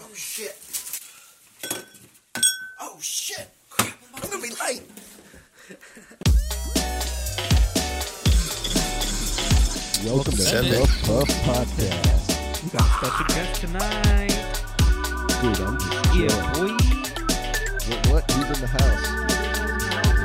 [0.00, 0.56] Oh shit.
[2.80, 3.48] Oh shit.
[3.70, 4.82] Crap, I'm gonna be late.
[10.04, 10.80] Welcome to Send the.
[11.04, 12.62] Puff Podcast.
[12.62, 14.38] We got special guest tonight.
[15.40, 16.72] Dude, I'm just Yeah, boy.
[17.88, 18.22] What, what?
[18.30, 19.04] Who's in the house?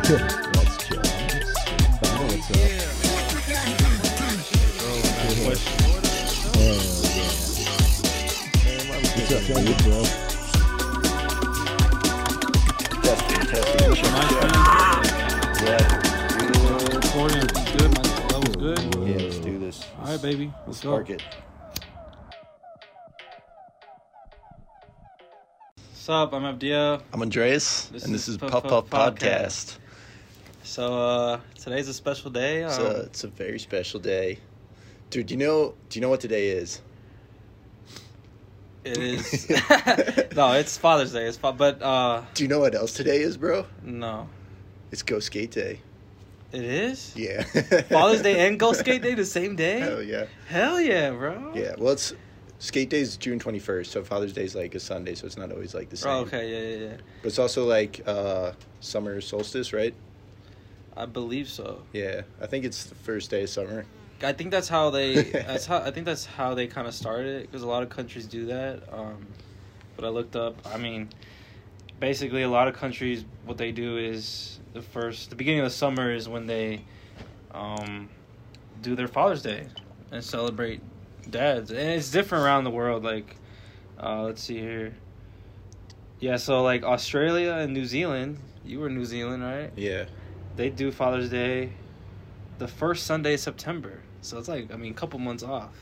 [0.54, 1.00] That's chill.
[1.00, 2.08] I'm just sitting by.
[2.10, 2.66] Oh, What's yeah.
[2.66, 3.00] up?
[5.20, 5.54] Hell
[6.56, 6.99] yeah.
[9.20, 10.04] Man, why was What's up, dude, bro?
[13.02, 13.96] Testing, testing.
[15.66, 15.84] Yeah.
[16.96, 17.48] Recording
[17.78, 17.92] good.
[17.96, 18.80] My level's good.
[19.10, 19.86] Yeah, let's do this.
[20.00, 20.54] All right, baby.
[20.66, 20.90] Let's go.
[20.92, 21.22] spark it.
[25.76, 26.34] What's up?
[26.34, 27.02] I'm Abdia.
[27.12, 29.18] I'm Andreas, This and this is Puff Puff Puff Puff Podcast.
[29.20, 29.78] Podcast.
[30.64, 32.64] So uh, today's a special day.
[32.64, 34.40] It's Um, a, it's a very special day.
[35.10, 36.82] Dude, do you know do you know what today is?
[38.92, 39.50] It is.
[40.36, 41.26] no, it's Father's Day.
[41.26, 43.66] It's fa- but uh, Do you know what else today is, bro?
[43.84, 44.28] no,
[44.92, 45.82] It's Go Skate Day.
[46.52, 47.44] it is Yeah.
[47.90, 49.80] Father's Day and Go Skate Day the same day.
[49.80, 50.26] Hell yeah.
[50.48, 51.52] Hell yeah, bro.
[51.56, 51.76] Yeah.
[51.78, 52.14] Well, it's
[52.60, 55.52] Skate Day is June 21st, so Father's Day is like a Sunday, so it's not
[55.52, 56.12] always like the same.
[56.12, 56.50] Oh, okay.
[56.52, 56.98] Yeah, yeah, yeah.
[57.22, 59.94] But it's also like uh, summer solstice, right?
[60.98, 61.84] I believe so.
[61.94, 62.24] Yeah.
[62.42, 63.86] I think it's the first day of summer.
[64.24, 65.22] I think that's how they.
[65.32, 68.26] That's how I think that's how they kind of started because a lot of countries
[68.26, 68.82] do that.
[68.92, 69.26] Um,
[69.96, 70.56] but I looked up.
[70.66, 71.10] I mean,
[72.00, 75.76] basically, a lot of countries what they do is the first, the beginning of the
[75.76, 76.82] summer is when they,
[77.54, 78.10] um,
[78.82, 79.68] do their Father's Day
[80.12, 80.82] and celebrate
[81.30, 83.04] dads, and it's different around the world.
[83.04, 83.36] Like,
[84.02, 84.94] uh, let's see here.
[86.20, 89.72] Yeah, so like Australia and New Zealand, you were in New Zealand, right?
[89.76, 90.06] Yeah.
[90.56, 91.72] they do Father's Day
[92.60, 94.02] the first Sunday of September.
[94.22, 95.74] So it's like I mean, a couple months off.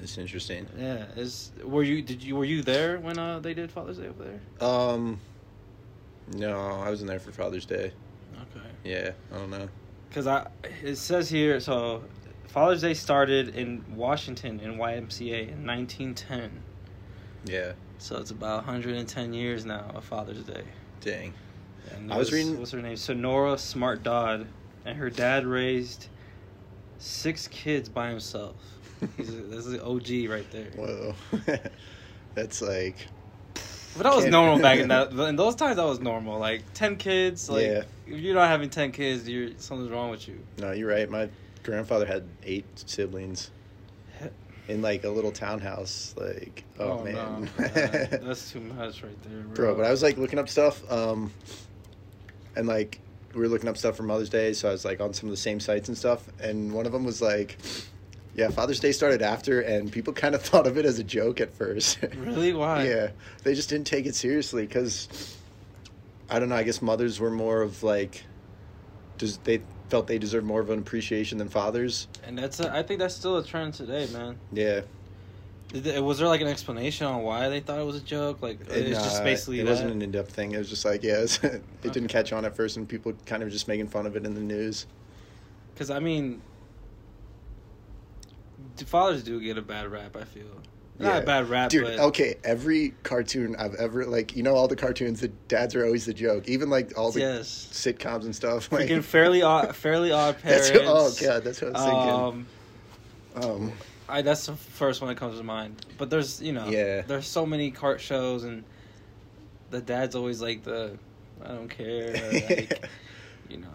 [0.00, 0.66] It's interesting.
[0.78, 4.08] Yeah, is were you did you were you there when uh they did Father's Day
[4.08, 4.66] over there?
[4.68, 5.20] Um,
[6.34, 7.92] no, I wasn't there for Father's Day.
[8.34, 8.66] Okay.
[8.84, 9.68] Yeah, I don't know.
[10.08, 10.46] Because I
[10.82, 12.02] it says here so
[12.46, 16.50] Father's Day started in Washington in YMCA in 1910.
[17.46, 20.62] Yeah, So it's about 110 years now of Father's Day.
[21.00, 21.34] dang.
[21.90, 22.96] And I was reading- what's her name?
[22.96, 24.46] Sonora Smart Dodd,
[24.84, 26.08] and her dad raised
[26.98, 28.56] six kids by himself.
[29.16, 30.70] He's a, this is OG right there.
[30.76, 31.14] Whoa,
[32.34, 32.96] that's like
[33.96, 35.12] But that was normal back in that.
[35.12, 36.38] In those times, that was normal.
[36.38, 37.50] Like ten kids.
[37.50, 37.82] Like Yeah.
[38.06, 40.38] if you're not having ten kids, you're something's wrong with you.
[40.58, 40.72] no.
[40.72, 41.08] You're right.
[41.10, 41.28] My
[41.62, 43.50] grandfather had eight siblings
[44.68, 46.14] in like a little townhouse.
[46.16, 47.48] Like, oh, man, no.
[47.66, 49.54] That's too much right there, bro.
[49.54, 49.74] bro.
[49.74, 51.30] But I was like looking up stuff, um,
[52.56, 53.00] and like
[53.34, 55.32] we were looking up stuff for Mother's Day, so I was like on some of
[55.32, 57.58] the same sites and stuff, and one of them was like.
[58.36, 61.40] Yeah, Father's Day started after, and people kind of thought of it as a joke
[61.40, 62.00] at first.
[62.16, 62.84] really why?
[62.84, 63.10] Yeah,
[63.44, 65.36] they just didn't take it seriously because
[66.28, 66.56] I don't know.
[66.56, 68.24] I guess mothers were more of like,
[69.18, 72.08] does they felt they deserved more of an appreciation than fathers?
[72.24, 74.36] And that's a, I think that's still a trend today, man.
[74.52, 74.80] Yeah,
[75.80, 78.40] they- was there like an explanation on why they thought it was a joke?
[78.42, 79.70] Like And, it's just uh, basically it that?
[79.70, 80.52] wasn't an in depth thing.
[80.52, 81.62] It was just like yeah, it's- it
[81.92, 84.34] didn't catch on at first, and people kind of just making fun of it in
[84.34, 84.86] the news.
[85.74, 86.40] Because I mean,
[88.86, 90.16] fathers do get a bad rap.
[90.16, 90.44] I feel
[90.98, 91.18] not Yeah.
[91.18, 94.76] a bad rap, Dude, but okay, every cartoon I've ever like, you know, all the
[94.76, 96.48] cartoons, the dads are always the joke.
[96.48, 98.70] Even like all the yes, sitcoms and stuff.
[98.70, 100.88] Like, freaking fairly odd, fairly odd that's, parents.
[101.22, 101.92] oh god, that's what I was
[102.34, 102.46] Um,
[103.34, 103.50] thinking.
[103.50, 103.72] Um,
[104.08, 105.84] I that's the first one that comes to mind.
[105.98, 107.02] But there's you know Yeah.
[107.02, 108.64] there's so many cart shows and
[109.70, 110.98] the dad's always like the
[111.44, 112.12] I don't care
[112.48, 112.88] like
[113.48, 113.68] you know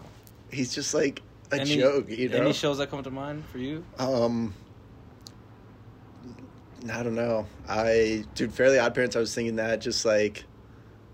[0.52, 2.38] he's just like a any, joke, you know.
[2.38, 3.84] any shows that come to mind for you?
[3.98, 4.54] Um,
[6.92, 7.46] I don't know.
[7.68, 9.16] I dude, Fairly Odd Parents.
[9.16, 10.46] I was thinking that just like,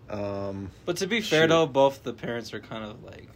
[0.09, 1.47] um, But to be fair Shoot.
[1.49, 3.29] though, both the parents are kind of like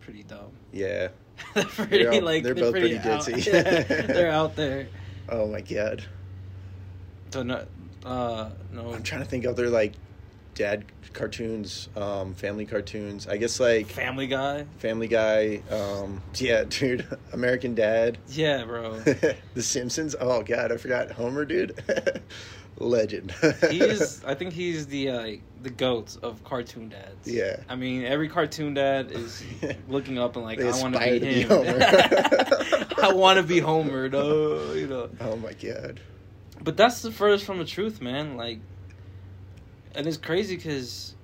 [0.00, 0.52] pretty dumb.
[0.72, 1.08] yeah.
[1.54, 3.46] they're pretty They're all- like they're they're, both pretty, pretty out, ditzy.
[3.52, 4.88] yeah, they're out there.
[5.28, 6.04] Oh my god.
[7.30, 7.64] So no,
[8.04, 8.92] uh, no.
[8.92, 9.92] I'm trying to think of other like
[10.54, 13.26] dad cartoons, um, family cartoons.
[13.26, 14.64] I guess like Family Guy.
[14.78, 15.62] Family Guy.
[15.70, 17.06] Um, yeah, dude.
[17.32, 18.18] American Dad.
[18.28, 18.98] Yeah, bro.
[19.54, 20.16] the Simpsons.
[20.18, 21.78] Oh god, I forgot Homer, dude.
[22.80, 23.32] Legend.
[23.70, 24.22] he is.
[24.26, 27.26] I think he's the uh, the goat of cartoon dads.
[27.26, 27.56] Yeah.
[27.68, 29.42] I mean, every cartoon dad is
[29.88, 31.48] looking up and like, I want to be him.
[31.48, 31.78] Homer.
[33.02, 35.10] I want to be Homer, no, you know.
[35.20, 36.00] Oh my god.
[36.62, 38.36] But that's the furthest from the truth, man.
[38.36, 38.60] Like,
[39.94, 41.14] and it's crazy because,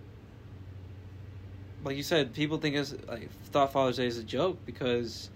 [1.85, 5.31] like you said, people think it's like thought Father's Day is a joke because,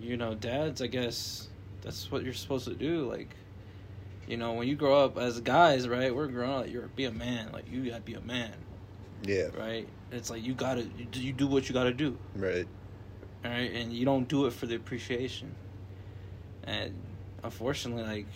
[0.00, 0.80] you know, dads.
[0.82, 1.48] I guess
[1.82, 3.10] that's what you're supposed to do.
[3.10, 3.30] Like,
[4.26, 6.14] You know, when you grow up as guys, right?
[6.14, 6.68] We're growing up.
[6.70, 7.50] You're be a man.
[7.52, 8.52] Like you gotta be a man,
[9.24, 9.48] Yeah.
[9.58, 9.86] right?
[10.12, 12.66] It's like you gotta you, do- you do what you gotta do, Right.
[13.44, 13.70] all right?
[13.72, 15.54] And you don't do it for the appreciation.
[16.64, 16.94] And
[17.42, 18.26] unfortunately, like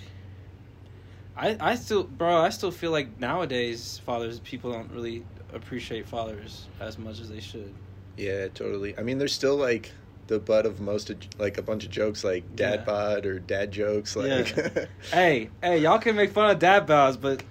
[1.37, 5.25] I I still, bro, I still feel like nowadays fathers people don't really
[5.55, 7.73] appreciate fathers as much as they should.
[8.19, 8.99] Yeah, totally.
[8.99, 9.93] I mean, there's still like
[10.28, 12.84] the butt of most of like a bunch of jokes like dad Yeah.
[12.84, 14.54] bod or dad jokes like
[15.12, 17.42] Hey, hey, y'all can make fun of dad bows, but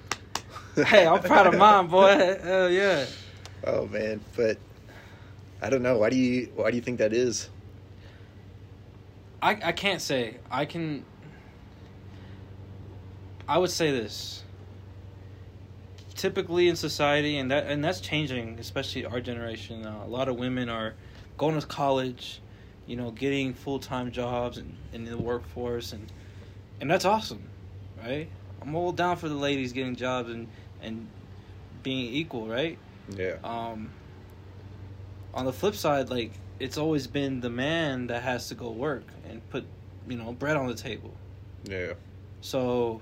[0.76, 2.38] hey, I'm proud of mine, boy.
[2.44, 3.06] Hell yeah.
[3.66, 4.58] oh man but
[5.62, 7.50] i don't know why do you why do you think that is
[9.42, 10.38] I I can't say.
[10.50, 11.06] I can.
[13.48, 14.44] I would say this.
[16.16, 19.86] Typically in society, and that and that's changing, especially our generation.
[19.86, 20.96] Uh, a lot of women are
[21.38, 22.42] going to college,
[22.88, 26.12] you know, getting full time jobs and, and in the workforce, and
[26.82, 27.44] and that's awesome,
[28.04, 28.30] right?
[28.62, 30.48] I'm all down for the ladies getting jobs and
[30.82, 31.08] and
[31.84, 32.78] being equal, right?
[33.16, 33.36] yeah.
[33.44, 33.92] Um
[35.34, 39.04] on the flip side like it's always been the man that has to go work
[39.30, 39.66] and put
[40.08, 41.14] you know bread on the table.
[41.64, 41.94] Yeah.
[42.42, 43.02] So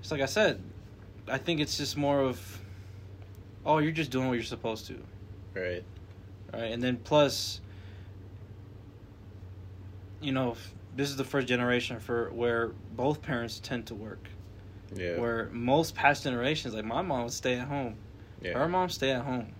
[0.00, 0.60] it's like i said
[1.28, 2.60] i think it's just more of
[3.64, 5.02] oh you're just doing what you're supposed to.
[5.54, 5.84] Right.
[6.52, 7.60] Right and then plus
[10.22, 10.56] you know
[10.96, 14.28] this is the first generation for where both parents tend to work
[14.94, 17.96] yeah where most past generations like my mom would stay at home
[18.42, 19.52] yeah Our mom stay at home.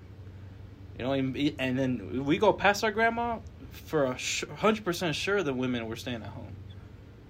[0.98, 3.38] You know, and and then we go past our grandma
[3.70, 4.16] for a
[4.56, 6.54] hundred percent sure the women were staying at home.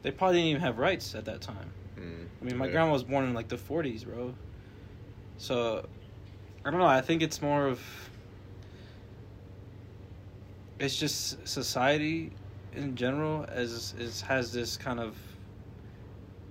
[0.02, 1.70] They probably didn't even have rights at that time.
[1.96, 2.72] Mm, I mean, my yeah.
[2.72, 4.34] grandma was born in like the forties, bro.
[5.38, 5.86] So,
[6.64, 6.86] I don't know.
[6.86, 7.80] I think it's more of
[10.80, 12.32] it's just society
[12.74, 15.16] in general as is has this kind of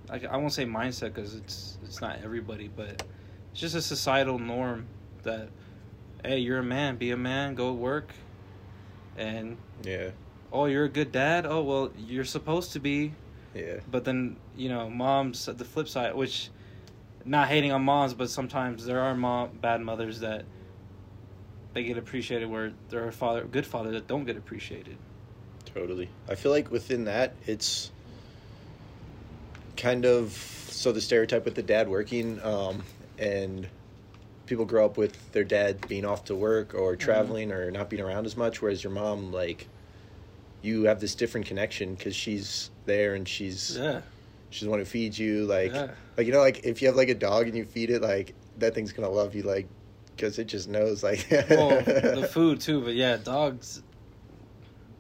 [0.09, 3.03] like I won't say mindset because it's it's not everybody, but
[3.51, 4.87] it's just a societal norm
[5.23, 5.49] that
[6.23, 8.13] hey, you're a man, be a man, go work,
[9.17, 10.11] and yeah
[10.51, 11.45] oh, you're a good dad.
[11.45, 13.13] Oh well, you're supposed to be.
[13.53, 16.49] yeah But then you know, moms the flip side, which
[17.23, 20.45] not hating on moms, but sometimes there are mom bad mothers that
[21.73, 24.97] they get appreciated where there are father good fathers that don't get appreciated.
[25.73, 26.09] Totally.
[26.27, 27.91] I feel like within that, it's
[29.77, 30.31] kind of
[30.69, 32.83] so the stereotype with the dad working, um,
[33.17, 33.67] and
[34.47, 38.01] people grow up with their dad being off to work or traveling or not being
[38.01, 39.67] around as much, whereas your mom, like,
[40.61, 44.01] you have this different connection because she's there and she's Yeah,
[44.49, 45.45] she's the one who feeds you.
[45.45, 45.87] Like, Yeah.
[46.17, 48.35] like you know, like if you have like a dog and you feed it, like
[48.59, 49.67] that thing's gonna love you, like,
[50.15, 51.25] because it just knows, like.
[51.49, 53.81] well, the food too, but yeah, dogs.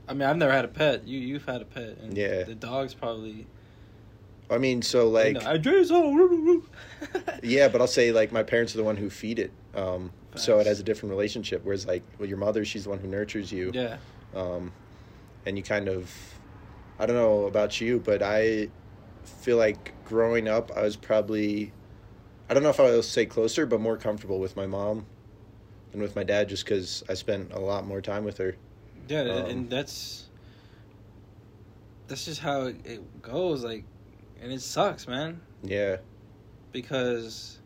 [0.07, 1.07] I mean, I've never had a pet.
[1.07, 2.43] You you've had a pet, and Yeah.
[2.43, 3.47] the dogs probably
[4.51, 5.27] I mean, so like.
[5.27, 6.63] you know, I drink so.
[7.41, 10.59] Yeah, but I'll say like my parents are the one who feed it, um, so
[10.59, 11.61] it has a different relationship.
[11.63, 13.97] Whereas like with your mother, she's the one who nurtures you, yeah,
[14.35, 14.73] um,
[15.45, 16.13] and you kind of,
[16.99, 18.69] I don't know about you, but I
[19.23, 21.71] feel like growing up, I was probably,
[22.49, 25.05] I don't know if I will say closer, but more comfortable with my mom
[25.91, 28.57] than with my dad, just because I spent a lot more time with her.
[29.07, 30.29] Yeah, Um, and that's
[32.07, 33.63] that's just how it, goes.
[33.63, 33.85] Like,
[34.41, 35.41] and it sucks, man.
[35.63, 35.97] Yeah,
[36.71, 37.59] because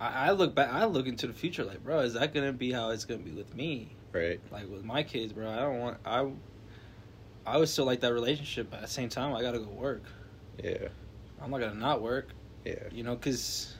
[0.00, 2.72] I, I look back, I look into the future like, bro, is that gonna be
[2.72, 3.90] how it's gonna be with me?
[4.12, 4.40] right.
[4.50, 5.50] Like with my kids, bro.
[5.50, 6.26] I don't want I.
[7.44, 10.02] I would still like that relationship, but at the same time, I gotta go work.
[10.62, 10.88] Yeah,
[11.40, 12.30] I'm not gonna not work,
[12.64, 13.72] yeah, you know, because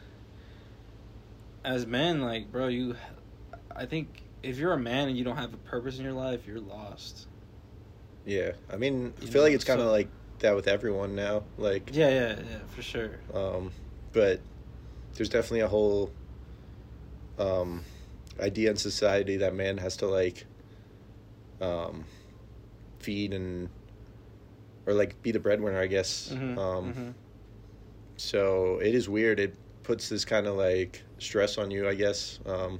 [1.65, 2.95] as men, like, bro, you,
[3.75, 6.47] I think if you're a man and you don't have a purpose in your life,
[6.47, 7.27] you're lost.
[8.25, 8.53] yeah.
[8.73, 10.09] I mean, I You feel like it's kind of so- like
[10.41, 11.45] that with everyone now.
[11.59, 13.19] Like, Yeah, yeah, yeah, for sure.
[13.33, 13.71] um,
[14.13, 14.41] but
[15.15, 16.11] there's definitely a whole
[17.39, 17.85] um,
[18.41, 20.47] idea in society that man has to like
[21.61, 22.05] um,
[22.99, 23.69] feed and
[24.87, 26.29] or like be the breadwinner, I guess.
[26.33, 27.15] Mhm, Um, mhm.
[28.19, 29.41] So it is weird.
[29.41, 32.39] It puts this kind of like stress on you, I guess.
[32.47, 32.79] Um,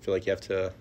[0.00, 0.72] I feel like you have to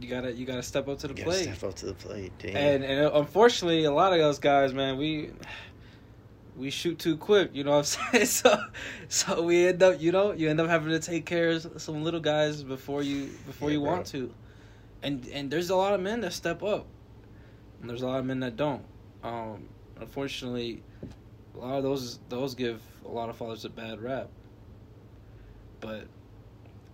[0.00, 1.42] You gotta, you gotta step up to the you gotta plate.
[1.56, 2.32] step up to the plate.
[2.38, 2.56] Damn.
[2.56, 5.30] And, and unfortunately, a lot of those guys, man, we
[6.56, 7.50] we shoot too quick.
[7.54, 8.26] You know what I'm saying?
[8.26, 8.58] So
[9.08, 12.02] so we end up, you know, you end up having to take care of some
[12.04, 13.90] little guys before you before Yeah, you bro.
[13.92, 14.32] want to.
[15.02, 16.86] And and there's a lot of men that step up,
[17.80, 18.84] and there's a lot of men that don't.
[19.24, 20.82] Um, unfortunately,
[21.54, 24.28] a lot of those those give a lot of fathers a bad rap.
[25.80, 26.06] But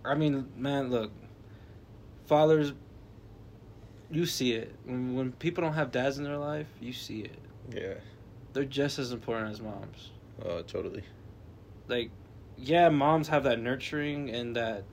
[0.07, 1.11] I mean, man, look,
[2.25, 2.73] fathers
[4.09, 6.67] you see it when when people don't have dads in their life.
[6.79, 7.37] You see it.
[7.73, 7.95] yeah.
[8.53, 10.11] they're just as important as moms.
[10.43, 11.03] Oh, totally.
[11.87, 12.11] Like,
[12.57, 14.83] yeah, moms have that nurturing and that.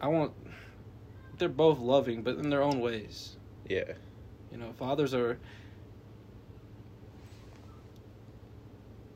[0.00, 0.32] I want.
[1.38, 3.36] They're both loving, but in their own ways.
[3.68, 3.92] Yeah.
[4.52, 5.38] You know, fathers are.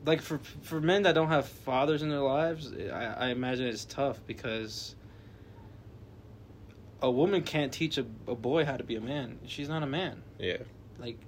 [0.09, 3.85] Like for for men that don't have fathers in their lives, I, I imagine it's
[3.85, 4.95] tough because
[6.99, 9.37] a woman can't teach a, a boy how to be a man.
[9.45, 10.23] She's not a man.
[10.39, 10.57] Yeah.
[10.97, 11.19] Like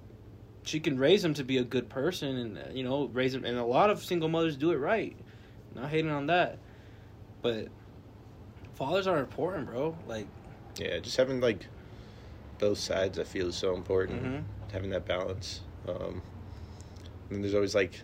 [0.64, 3.44] she can raise him to be a good person, and uh, you know, raise him.
[3.44, 5.16] And a lot of single mothers do it right.
[5.76, 6.58] Not hating on that,
[7.40, 7.68] but
[8.74, 9.96] fathers are important, bro.
[10.08, 10.26] Like,
[10.76, 10.98] Yeah.
[10.98, 11.66] Just having like
[12.58, 14.24] both sides, I feel is so important.
[14.24, 14.42] Mhm.
[14.72, 15.60] Having that balance.
[15.86, 16.20] Um,
[17.30, 18.00] and there's always like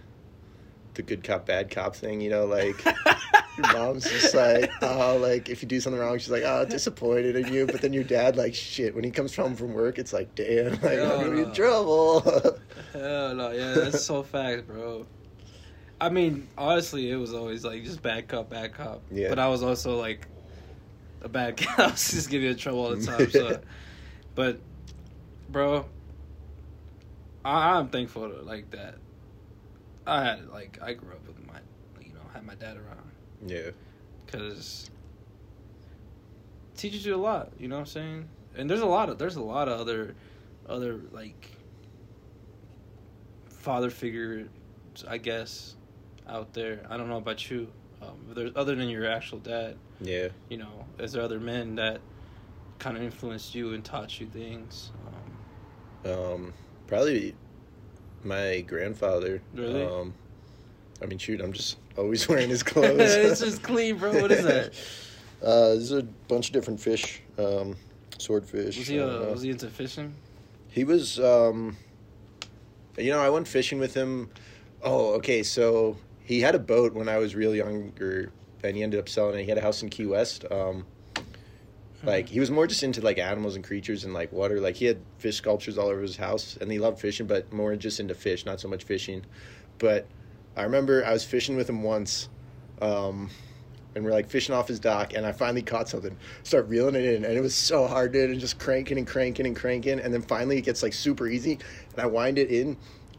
[0.98, 2.20] the good cop, bad cop thing.
[2.20, 6.28] You know, like your mom's just like, oh, like if you do something wrong, she's
[6.28, 7.66] like, oh, disappointed in you.
[7.66, 8.94] But then your dad, like, shit.
[8.94, 11.52] When he comes home from work, it's like, damn, like Hell I'm gonna be in
[11.52, 12.20] trouble.
[12.92, 15.06] hell no, yeah, that's so fact, bro.
[16.00, 19.00] I mean, honestly, it was always like just bad cop, bad cop.
[19.10, 19.30] Yeah.
[19.30, 20.26] But I was also like
[21.22, 21.78] a bad cop.
[21.78, 23.30] I was just getting in trouble all the time.
[23.30, 23.60] So,
[24.34, 24.60] but,
[25.48, 25.86] bro,
[27.44, 28.96] I, I'm thankful to like that.
[30.08, 31.60] I had like I grew up with my,
[32.00, 33.10] you know, had my dad around
[33.46, 33.70] yeah.
[34.24, 34.90] because
[36.76, 37.52] teaches you a lot.
[37.58, 38.28] You know what I'm saying?
[38.56, 40.14] And there's a lot of there's a lot of other,
[40.68, 41.50] other like
[43.48, 44.48] father figures,
[45.06, 45.76] I guess,
[46.26, 46.86] out there.
[46.88, 47.68] I don't know about you.
[48.00, 49.76] Um, there's other than your actual dad.
[50.00, 50.28] Yeah.
[50.48, 52.00] You know, is there other men that
[52.78, 54.92] kind of influenced you and taught you things?
[56.04, 56.52] Um, Um,
[56.86, 57.34] probably
[58.24, 59.40] my grandfather.
[59.54, 59.84] Really?
[59.84, 60.14] Um,
[61.02, 63.00] I mean, shoot, I'm just always wearing his clothes.
[63.00, 64.20] it's just clean, bro.
[64.20, 64.74] What is that?
[65.40, 67.22] Uh, there's a bunch of different fish.
[67.38, 67.76] Um,
[68.18, 68.76] swordfish.
[68.76, 70.12] Was he uh, was he into fishing?
[70.68, 71.76] He was, um,
[72.96, 74.30] you know, I went fishing with him.
[74.82, 75.44] Oh, okay.
[75.44, 78.32] So he had a boat when I was real younger,
[78.64, 79.44] and he ended up selling it.
[79.44, 80.44] He had a house in Key West.
[80.50, 80.84] Um,
[82.02, 84.60] like he was more just into like animals and creatures and like water.
[84.60, 87.74] Like he had fish sculptures all over his house, and he loved fishing, but more
[87.76, 89.24] just into fish, not so much fishing.
[89.78, 90.06] But
[90.56, 92.28] I remember I was fishing with him once.
[92.80, 93.30] Um,
[93.94, 96.16] and we're like fishing off his dock, and I finally caught something.
[96.44, 99.46] Start reeling it in, and it was so hard, dude, and just cranking and cranking
[99.46, 101.58] and cranking, and then finally it gets like super easy,
[101.92, 102.76] and I wind it in,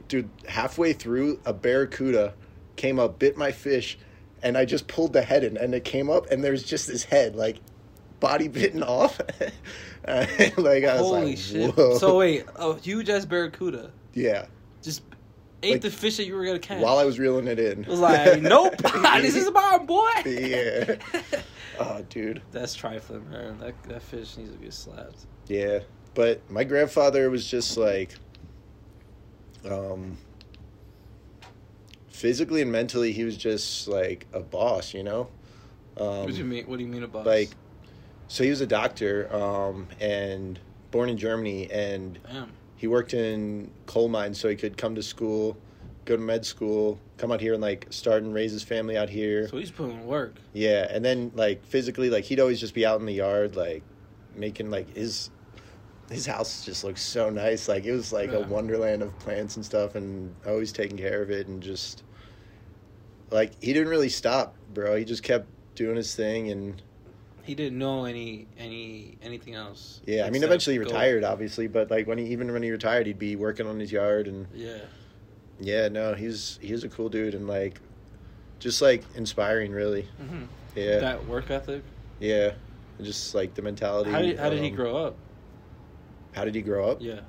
[0.08, 0.30] dude.
[0.48, 2.34] Halfway through, a barracuda
[2.78, 3.98] came up, bit my fish,
[4.42, 7.04] and I just pulled the head in, and it came up, and there's just this
[7.04, 7.58] head, like
[8.20, 9.20] body bitten off.
[10.08, 10.26] Uh,
[10.58, 11.76] like I was Holy like, shit!
[11.76, 11.98] Whoa.
[11.98, 14.46] So wait, a huge ass barracuda yeah.
[14.82, 15.04] just
[15.62, 16.82] ate Like, the fish that you were gonna catch.
[16.82, 18.78] While I was reeling it in, It was like, nope,
[19.22, 20.10] this is mine, boy.
[20.26, 20.96] Yeah.
[21.80, 22.42] Oh, dude.
[22.52, 23.60] That's trifling, man.
[23.60, 25.26] That that fish needs to get slapped.
[25.48, 25.80] Yeah,
[26.14, 28.16] but my grandfather was just like,
[29.70, 30.18] um,
[32.08, 35.30] physically and mentally, he was just like a boss, you know.
[35.98, 36.66] Um, what do you mean?
[36.66, 37.50] What do you mean about like,
[38.30, 40.60] so he was a doctor, um, and
[40.92, 42.52] born in Germany, and Damn.
[42.76, 45.58] he worked in coal mines, so he could come to school,
[46.06, 49.10] go to med school, come out here and like start and raise his family out
[49.10, 49.48] here.
[49.48, 50.36] So he's putting in work.
[50.54, 53.84] Yeah, and then like physically, like he'd always just be out in the yard, like
[54.36, 55.32] making like his
[56.12, 57.68] his house just looks so nice.
[57.68, 61.32] Like it was like a wonderland of plants and stuff, and always taking care of
[61.32, 62.04] it, and just
[63.32, 64.96] like he didn't really stop, bro.
[64.96, 66.82] He just kept doing his thing, and
[67.50, 70.02] He didn't know any any anything else.
[70.06, 73.08] yeah, I mean, eventually he retired, obviously, but like when he even when he retired,
[73.08, 74.78] he'd be working on his yard, and Yeah.
[75.60, 77.82] yeah, no, he's he's a cool dude, and like
[78.60, 80.04] just like inspiring, really.
[80.20, 80.44] hmm
[80.76, 81.82] Yeah, That work ethic.
[82.20, 82.52] yeah,
[83.00, 84.12] and just like the mentality.
[84.12, 85.16] How did how did he um, grow up?
[86.34, 87.00] How did he grow up?
[87.02, 87.22] Yeah.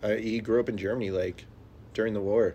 [0.00, 1.44] Uh, he grew up in Germany, like
[1.92, 2.54] during the war.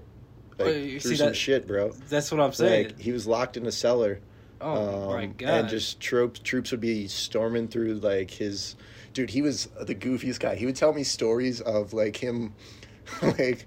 [0.57, 1.91] Like Oh, you through see some that- shit, bro.
[2.07, 2.88] That's what I'm saying.
[2.88, 4.21] Like he was locked in a cellar.
[4.62, 5.50] Oh my um, god.
[5.50, 8.75] And just troops troops would be storming through like his.
[9.13, 10.56] Dude, he was the goofiest guy.
[10.56, 12.54] He would tell me stories of like him,
[13.22, 13.66] like.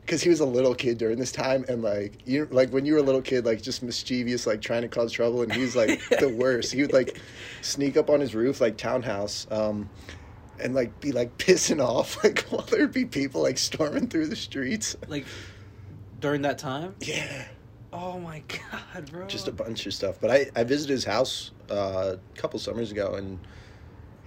[0.00, 2.92] Because he was a little kid during this time, and like you, like when you
[2.92, 5.74] were a little kid, like just mischievous, like trying to cause trouble, and he was
[5.74, 6.74] like the worst.
[6.74, 7.18] He would like
[7.62, 9.88] sneak up on his roof, like townhouse, um,
[10.60, 14.36] and like be like pissing off, like while there'd be people like storming through the
[14.36, 14.94] streets.
[15.08, 15.24] like
[16.20, 16.94] during that time.
[17.00, 17.46] Yeah,
[17.96, 19.26] Oh my god, bro.
[19.28, 20.18] just a bunch of stuff.
[20.20, 23.38] But I I visited his house uh, a couple summers ago, and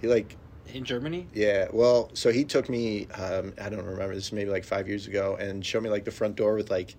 [0.00, 0.36] he like
[0.72, 1.26] in Germany.
[1.34, 1.68] yeah.
[1.72, 3.06] Well, so he took me.
[3.14, 4.26] Um, I don't remember this.
[4.26, 6.96] is Maybe like five years ago, and showed me like the front door with like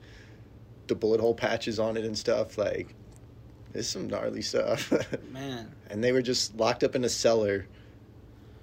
[0.88, 2.58] the bullet hole patches on it and stuff.
[2.58, 2.94] Like,
[3.74, 4.92] there's some gnarly stuff.
[5.32, 5.72] Man.
[5.90, 7.68] and they were just locked up in a cellar.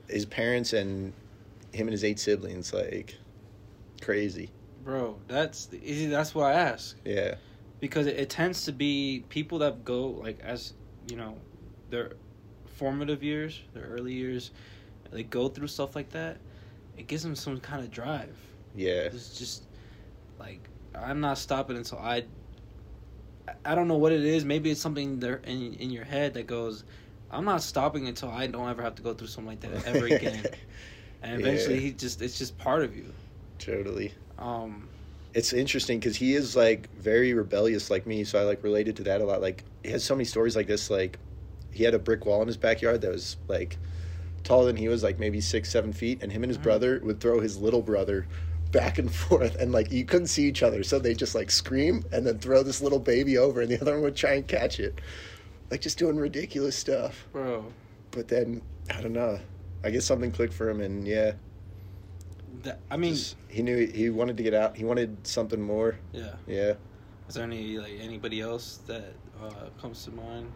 [0.08, 1.12] His parents and
[1.72, 3.16] him and his eight siblings, like,
[4.00, 4.50] Crazy.
[4.84, 5.18] bro.
[5.28, 6.06] That's easy.
[6.06, 7.34] That's what I ask Yeah.
[7.80, 10.72] Because it, it tends to be people that go like as
[11.08, 11.36] you know,
[11.90, 12.12] their
[12.66, 14.50] formative years, their early years,
[15.10, 16.38] they go through stuff like that.
[16.96, 18.36] It gives them some kind of drive.
[18.74, 19.02] Yeah.
[19.02, 19.64] It's just
[20.38, 20.60] like
[20.94, 22.24] I'm not stopping until I.
[23.64, 24.44] I don't know what it is.
[24.44, 26.82] Maybe it's something there in in your head that goes,
[27.30, 30.06] "I'm not stopping until I don't ever have to go through something like that ever
[30.14, 30.44] again."
[31.22, 31.80] and eventually, Yeah.
[31.80, 33.12] he just it's just part of you.
[33.58, 34.12] Totally.
[34.38, 34.88] Um,
[35.36, 39.02] It's interesting because he is like very rebellious like me, so I like related to
[39.04, 39.42] that a lot.
[39.42, 40.88] Like he has so many stories like this.
[40.88, 41.18] Like
[41.70, 43.76] he had a brick wall in his backyard that was like
[44.44, 46.62] taller than he was, like maybe six, seven feet, and him and his Mhm.
[46.62, 48.26] brother would throw his little brother
[48.72, 52.02] back and forth, and like you couldn't see each other, so they just like scream
[52.12, 54.80] and then throw this little baby over, and the other one would try and catch
[54.80, 54.98] it,
[55.70, 57.26] like just doing ridiculous stuff.
[57.32, 57.66] bro,
[58.10, 59.38] But then I don't know.
[59.84, 61.32] I guess something clicked for him, and yeah,
[62.62, 64.76] that, I mean, just- he knew he, he wanted to get out.
[64.76, 65.98] He wanted something more.
[66.12, 66.34] yeah.
[66.46, 66.74] Yeah.
[67.28, 69.12] Is there any like anybody else that
[69.42, 69.50] uh,
[69.80, 70.52] comes to mind?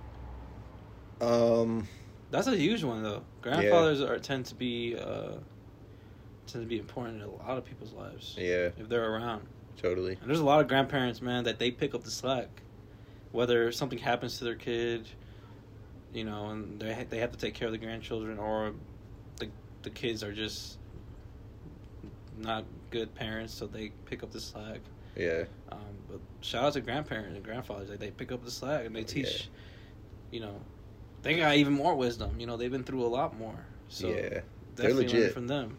[1.20, 1.86] Um.
[2.30, 3.22] That's a huge one though.
[3.42, 5.32] Grandfathers are tend to be uh,
[6.46, 8.70] tend to be important in a lot of people's lives Yeah.
[8.78, 9.46] if they're around.
[9.76, 10.16] Totally.
[10.20, 12.48] And there's a lot of grandparents, man, that they pick up the slack,
[13.32, 15.08] whether something happens to their kid,
[16.12, 18.72] you know, and they ha- they have to take care of the grandchildren, or
[19.38, 19.48] the
[19.82, 20.78] the kids are just
[22.40, 24.80] not good parents, so they pick up the slack.
[25.16, 25.44] Yeah.
[25.70, 25.78] Um,
[26.08, 29.04] but shout out to grandparents and grandfathers, like they pick up the slack and they
[29.04, 29.26] teach,
[30.32, 30.38] Yeah.
[30.38, 30.60] you know,
[31.22, 32.38] they got even more wisdom.
[32.40, 34.40] You know, they've been through a lot more, so yeah.
[34.76, 35.32] they're legit.
[35.34, 35.78] from them.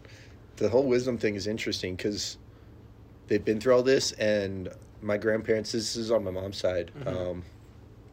[0.56, 2.38] The whole wisdom thing is interesting because
[3.26, 4.68] they've been through all this, and
[5.00, 5.72] my grandparents.
[5.72, 6.92] This is on my mom's side.
[7.00, 7.06] Mhm.
[7.08, 7.42] Um,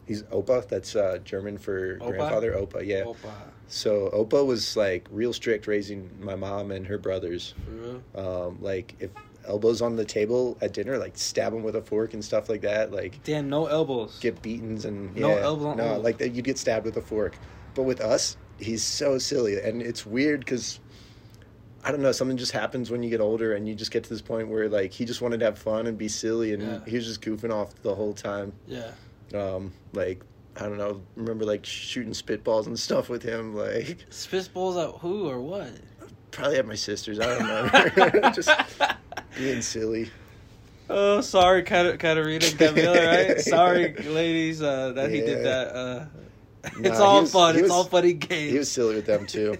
[0.06, 0.66] he's Opa.
[0.68, 2.06] That's uh, German for Opa?
[2.16, 2.52] grandfather.
[2.52, 2.84] Opa.
[2.86, 3.02] Yeah.
[3.04, 3.32] Opa,
[3.68, 7.54] So Opa was like real strict raising my mom and her brothers.
[7.68, 8.02] real.
[8.14, 9.10] Um, like if
[9.46, 12.60] elbows on the table at dinner, like stab them with a fork and stuff like
[12.62, 12.92] that.
[12.92, 14.18] Like Damn, no elbows.
[14.20, 17.36] get beatings and No elbows no, like that you'd get stabbed with a fork.
[17.74, 20.80] But with us, he's so silly, and it's weird because
[21.82, 24.10] I don't know, something just happens when you get older, and you just get to
[24.10, 26.80] this point where like he just wanted to have fun and be silly, and Yeah.
[26.86, 28.52] he was just goofing off the whole time.
[28.66, 28.90] yeah.
[29.34, 30.22] Um, like
[30.56, 35.28] I don't know, remember like shooting spitballs and stuff with him, like Spitballs at who
[35.28, 35.70] or what?
[36.32, 37.18] probably at my sister's.
[37.20, 38.50] I don't know, just
[39.36, 40.10] being silly.
[40.88, 43.40] Oh, sorry, Kat- Katarina Camila, right?
[43.40, 45.68] sorry, ladies, uh, that he did that.
[45.74, 46.04] Uh,
[46.64, 47.54] it's Nah, he all was- fun.
[47.54, 48.52] It's was- all funny games.
[48.52, 49.56] He was silly with them too.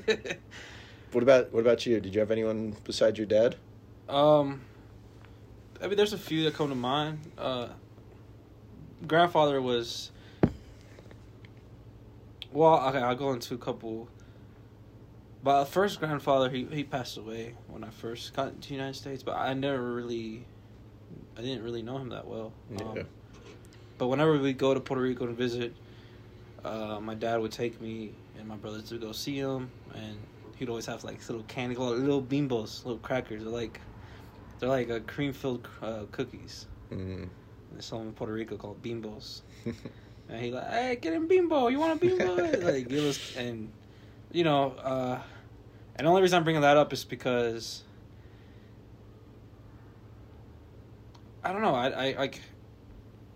[1.13, 1.99] What about what about you?
[2.01, 3.57] Did you have anyone besides your dad?
[4.09, 4.61] um,
[5.83, 7.21] I mean, there's a few that come to mind.
[7.39, 7.69] Uh,
[9.07, 10.11] grandfather was.
[12.53, 14.09] Well, okay, I'll go into a couple.
[15.43, 19.23] But first grandfather, he he passed away when I first got to the United States.
[19.23, 20.45] But I never really,
[21.37, 22.53] I didn't really know him that well.
[22.81, 23.03] Um, Yeah.
[23.99, 25.75] but whenever we go to Puerto Rico to visit,
[26.65, 30.19] uh, my dad would take me and my brothers to go see him, and
[30.57, 33.43] he'd always have like little candy, little bimbos, little crackers.
[33.43, 33.81] They're like,
[34.59, 36.67] they're like a cream filled uh, cookies.
[36.93, 37.29] Mm.
[37.73, 39.43] There's some in Puerto Rico called bimbos.
[40.31, 41.67] And he like, hey, get in bimbo.
[41.69, 42.37] You want a bimbo?
[42.65, 43.73] like give us and
[44.31, 45.19] you know, uh,
[45.97, 47.83] and the only reason I'm bringing that up is because
[51.43, 51.75] I don't know.
[51.75, 52.41] I I like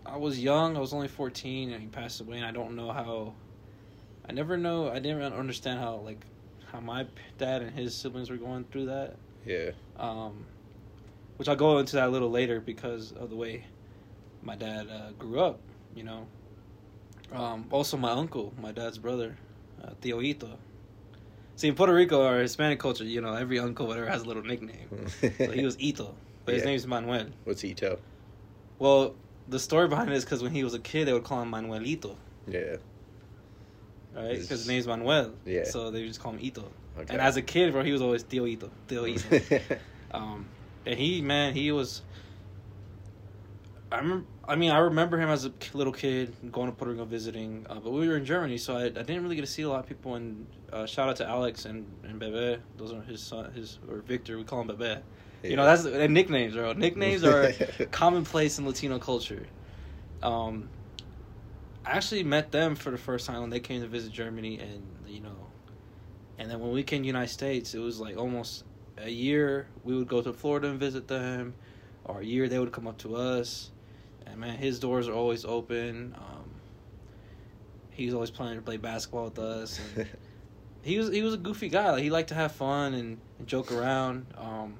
[0.05, 0.77] I was young.
[0.77, 2.37] I was only 14, and he passed away.
[2.37, 3.33] And I don't know how.
[4.29, 4.89] I never know.
[4.89, 6.25] I didn't understand how like
[6.71, 9.17] how my dad and his siblings were going through that.
[9.45, 9.71] yeah.
[9.97, 10.45] Um,
[11.37, 13.65] which I'll go into that a little later because of the way
[14.45, 15.59] my dad uh, grew up,
[15.95, 16.27] you know.
[17.33, 19.35] Um, also, my uncle, my dad's brother,
[19.83, 20.57] uh, Tio Ito.
[21.57, 24.43] See, in Puerto Rico or Hispanic culture, you know, every uncle whatever has a little
[24.43, 24.87] nickname.
[25.37, 26.13] so he was Ito,
[26.45, 26.69] but his Yeah.
[26.69, 27.27] name's Manuel.
[27.45, 27.99] What's Ito?
[28.77, 29.15] Well,
[29.47, 31.51] the story behind it is because when he was a kid, they would call him
[31.51, 32.15] Manuelito,
[32.47, 32.75] Yeah.
[34.15, 34.31] right?
[34.33, 35.33] Because his name's Manuel.
[35.45, 35.63] Yeah.
[35.63, 36.63] So they just call him Ito.
[36.99, 37.13] Okay.
[37.13, 39.59] And as a kid, bro, he was always Tio Ito, Tio Ito.
[40.11, 40.45] Um,
[40.85, 42.01] and he, man, he was.
[43.91, 44.25] I remember.
[44.47, 47.75] I mean, I remember him as a little kid going to Puerto Rico visiting, uh,
[47.75, 49.79] but we were in Germany, so I, I didn't really get to see a lot
[49.79, 50.15] of people.
[50.15, 52.61] And uh, shout out to Alex and, and Bebe.
[52.77, 54.37] Those are his son, his or Victor.
[54.37, 55.01] We call him Bebe.
[55.43, 56.73] You know, that's nicknames, bro.
[56.73, 57.53] Nicknames are
[57.91, 59.45] commonplace in Latino culture.
[60.21, 60.69] Um,
[61.85, 64.83] I actually met them for the first time when they came to visit Germany, and
[65.07, 65.47] you know,
[66.37, 68.63] and then when we came to the United States, it was like almost
[68.97, 69.67] a year.
[69.83, 71.53] We would go to Florida and visit them,
[72.03, 73.71] or a year they would come up to us.
[74.25, 76.15] And man, his doors are always open.
[76.17, 76.49] Um,
[77.91, 79.79] he's always planning to play basketball with us.
[79.95, 80.07] And
[80.81, 81.91] he was he was a goofy guy.
[81.91, 84.25] Like, he liked to have fun and, and joke around.
[84.37, 84.75] Um,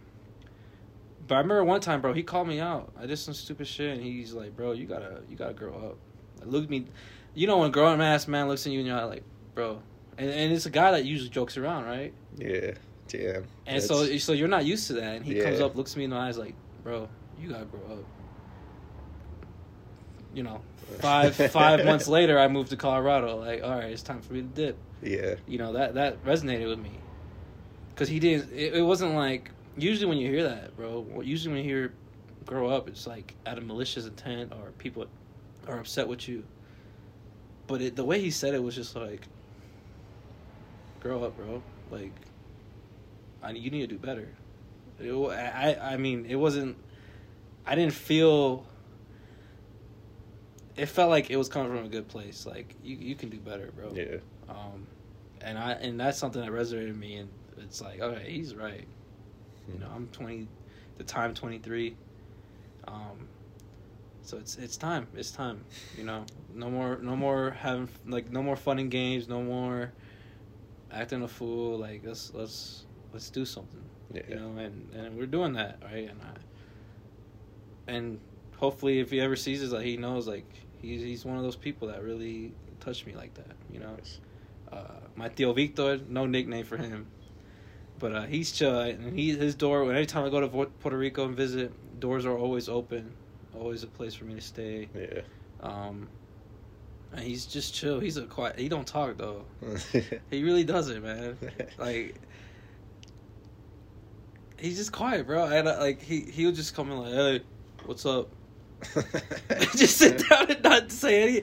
[1.27, 2.91] But I remember one time, bro, he called me out.
[2.99, 5.97] I did some stupid shit, and he's like, "Bro, you gotta, you gotta grow up."
[6.39, 6.85] Like, look at me,
[7.33, 9.23] you know, when a grown ass man looks at you and you're like,
[9.55, 9.81] "Bro,"
[10.17, 12.13] and and it's a guy that usually jokes around, right?
[12.37, 12.71] Yeah.
[13.07, 13.45] Damn.
[13.67, 16.09] And so, so you're not used to that, and he comes up, looks me in
[16.09, 17.07] the eyes, like, "Bro,
[17.39, 18.03] you gotta grow up."
[20.35, 20.61] You know,
[20.99, 23.37] five five months later, I moved to Colorado.
[23.37, 24.77] Like, all right, it's time for me to dip.
[25.01, 25.35] yeah.
[25.47, 26.91] You know that that resonated with me,
[27.93, 28.51] because he didn't.
[28.51, 31.05] It, it wasn't like usually when you hear that, bro.
[31.23, 31.93] Usually when you hear
[32.45, 35.07] "grow up," it's like out of malicious intent or people
[35.67, 36.43] are upset with you.
[37.67, 39.21] But it, the way he said it was just like,
[40.99, 42.11] "Grow up, bro." Like,
[43.41, 44.27] I you need to do better.
[44.99, 46.75] It, I I mean, it wasn't.
[47.65, 48.65] I didn't feel.
[50.75, 52.45] It felt like it was coming from a good place.
[52.45, 53.93] Like you, you can do better, bro.
[53.93, 54.17] Yeah.
[54.49, 54.87] Um,
[55.41, 57.15] and I and that's something that resonated with me.
[57.15, 58.85] And it's like, okay, he's right.
[59.71, 60.47] You know, I'm 20,
[60.97, 61.95] the time 23.
[62.87, 63.27] Um,
[64.21, 65.07] so it's it's time.
[65.15, 65.63] It's time.
[65.97, 69.27] You know, no more no more having like no more fun and games.
[69.27, 69.93] No more
[70.91, 71.77] acting a fool.
[71.77, 73.83] Like let's let's let's do something.
[74.13, 74.23] Yeah.
[74.29, 76.09] You know, and and we're doing that right.
[76.09, 78.19] And I and
[78.57, 80.51] hopefully, if he ever sees this, like he knows, like
[80.85, 83.55] he's he's one of those people that really touched me like that.
[83.71, 83.97] You know
[84.71, 84.77] uh,
[85.15, 87.07] my Tio Victor, no nickname for him,
[87.99, 88.79] but uh, he's chill.
[88.79, 89.83] And he his door.
[89.83, 93.11] Every time I go to Puerto Rico and visit, doors are always open,
[93.53, 94.89] always a place for me to stay.
[94.95, 95.21] Yeah.
[95.61, 96.09] Um,
[97.13, 97.99] and he's just chill.
[97.99, 98.59] He's a quiet.
[98.59, 99.45] He don't talk though.
[100.31, 101.37] He really doesn't, man.
[101.77, 102.15] Like
[104.57, 105.45] he's just quiet, bro.
[105.45, 107.41] And uh, like he he would just come in like, hey,
[107.85, 108.29] what's up?
[109.75, 111.41] just sit down and not say any,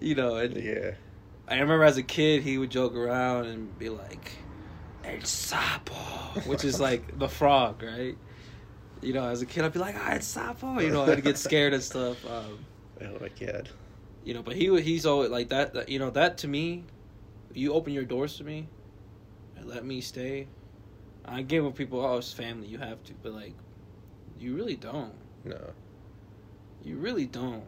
[0.00, 0.36] you know.
[0.36, 0.92] And Yeah.
[1.46, 4.32] I remember as a kid, he would joke around and be like,
[5.04, 8.16] El Sapo, which is like the frog, right?
[9.02, 10.82] You know, as a kid, I'd be like, ah, El Sapo.
[10.82, 12.24] You know, I'd get scared and stuff.
[12.24, 12.64] Um,
[13.02, 13.68] Oh my god.
[14.24, 15.88] you know, but he he's always like that, that.
[15.90, 16.84] You know, that to me,
[17.52, 18.68] you open your doors to me
[19.56, 20.46] and let me stay.
[21.26, 23.54] I get when people, oh, it's family, you have to, but like,
[24.38, 25.12] you really don't.
[25.44, 25.58] No.
[26.84, 27.64] You really don't.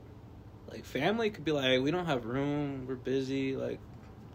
[0.69, 3.57] Like family could be like, we don't have room, we're busy.
[3.57, 3.81] Like,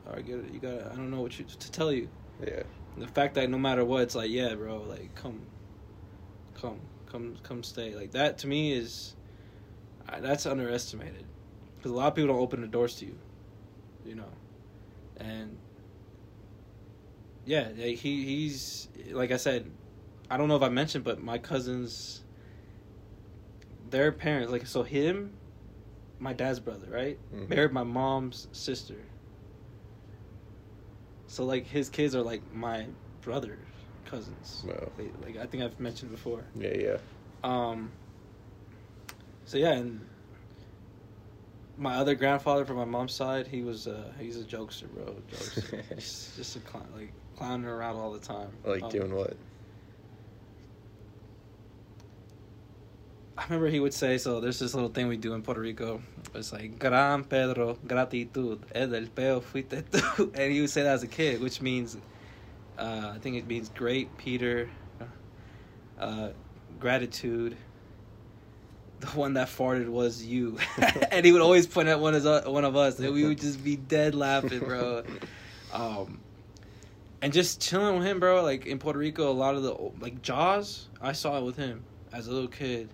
[0.07, 0.53] all right, get it.
[0.53, 0.79] You got.
[0.79, 2.09] to I don't know what you to tell you.
[2.45, 2.63] Yeah.
[2.97, 5.41] The fact that no matter what, it's like, yeah, bro, like come,
[6.59, 7.95] come, come, come, stay.
[7.95, 9.15] Like that to me is,
[10.09, 11.25] I, that's underestimated,
[11.77, 13.17] because a lot of people don't open the doors to you,
[14.05, 14.31] you know,
[15.17, 15.57] and
[17.45, 19.71] yeah, he he's like I said,
[20.29, 22.20] I don't know if I mentioned, but my cousins,
[23.91, 25.33] their parents, like so him,
[26.19, 27.49] my dad's brother, right, Mhm.
[27.49, 28.95] married my mom's sister.
[31.27, 32.87] So like his kids are like my
[33.21, 33.57] brother
[34.05, 34.63] cousins.
[34.67, 34.91] Wow.
[34.97, 36.43] Like, like I think I've mentioned before.
[36.57, 36.73] Yeah.
[36.75, 36.97] Yeah.
[37.43, 37.91] Um.
[39.45, 40.01] So yeah, and
[41.77, 45.15] my other grandfather from my mom's side, he was uh he's a jokester, bro.
[45.31, 45.83] Jokester.
[45.95, 48.49] just, just a clown, like clowning around all the time.
[48.65, 49.35] Like Um, doing what?
[53.41, 55.99] I remember he would say, so there's this little thing we do in Puerto Rico.
[56.35, 60.31] It's like, Gran Pedro, gratitud, el del peo fuiste tú.
[60.35, 61.97] And he would say that as a kid, which means,
[62.77, 64.69] uh, I think it means great Peter,
[65.99, 66.29] uh,
[66.79, 67.57] gratitude.
[68.99, 70.59] The one that farted was you.
[71.11, 73.63] and he would always point at one of, one of us, and we would just
[73.63, 75.03] be dead laughing, bro.
[75.73, 76.19] Um,
[77.21, 78.43] and just chilling with him, bro.
[78.43, 81.85] Like in Puerto Rico, a lot of the like Jaws, I saw it with him
[82.11, 82.89] as a little kid.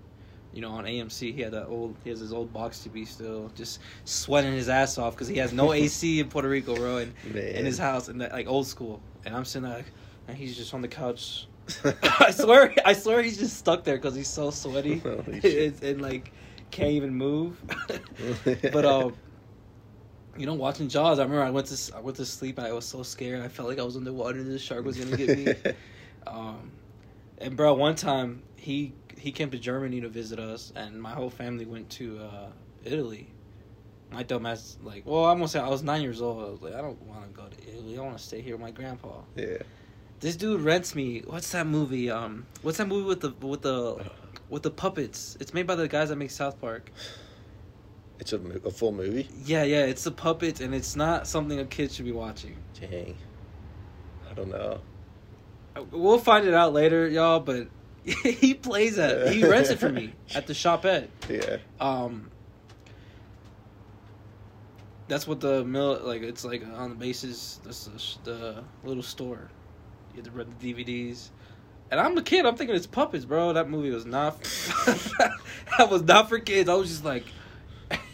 [0.57, 3.51] You know, on AMC, he had that old, he has his old box TV still,
[3.53, 7.13] just sweating his ass off because he has no AC in Puerto Rico, bro, and
[7.35, 8.99] in his house, and that, like old school.
[9.23, 9.91] And I'm sitting there, like,
[10.27, 11.45] and he's just on the couch.
[12.19, 16.31] I swear, I swear, he's just stuck there because he's so sweaty and, and like
[16.71, 17.63] can't even move.
[18.63, 19.13] but um,
[20.39, 22.71] you know, watching Jaws, I remember I went to I went to sleep and I
[22.71, 23.43] was so scared.
[23.43, 25.73] I felt like I was underwater and the shark was gonna get me.
[26.25, 26.71] um,
[27.37, 31.29] and bro, one time he he came to Germany to visit us, and my whole
[31.29, 32.47] family went to uh,
[32.83, 33.31] Italy.
[34.11, 36.41] My dumbass, like, well, I'm gonna say I was nine years old.
[36.41, 37.97] I was like, I don't want to go to Italy.
[37.97, 39.21] I want to stay here with my grandpa.
[39.35, 39.57] yeah.
[40.19, 41.21] This dude rents me.
[41.27, 42.09] What's that movie?
[42.09, 44.03] Um, what's that movie with the with the
[44.49, 45.37] with the puppets?
[45.39, 46.91] It's made by the guys that make South Park.
[48.19, 49.29] It's a, a full movie.
[49.45, 52.55] Yeah, yeah, it's the puppets, and it's not something a kid should be watching.
[52.79, 53.15] Dang.
[54.29, 54.79] I don't know.
[55.75, 57.39] Uh, We'll find it out later, y'all.
[57.39, 57.67] But
[58.23, 59.33] he plays that.
[59.33, 61.07] He rents it for me at the shopette.
[61.29, 61.57] Yeah.
[61.79, 62.31] Um,
[65.09, 66.21] that's what the mill like.
[66.21, 67.59] It's like on the basis.
[67.65, 69.49] This is the little store.
[70.13, 71.29] You have to rent the DVDs.
[71.91, 72.45] And I'm a kid.
[72.45, 73.53] I'm thinking it's puppets, bro.
[73.53, 74.41] That movie was not.
[75.77, 76.69] that was not for kids.
[76.69, 77.25] I was just like,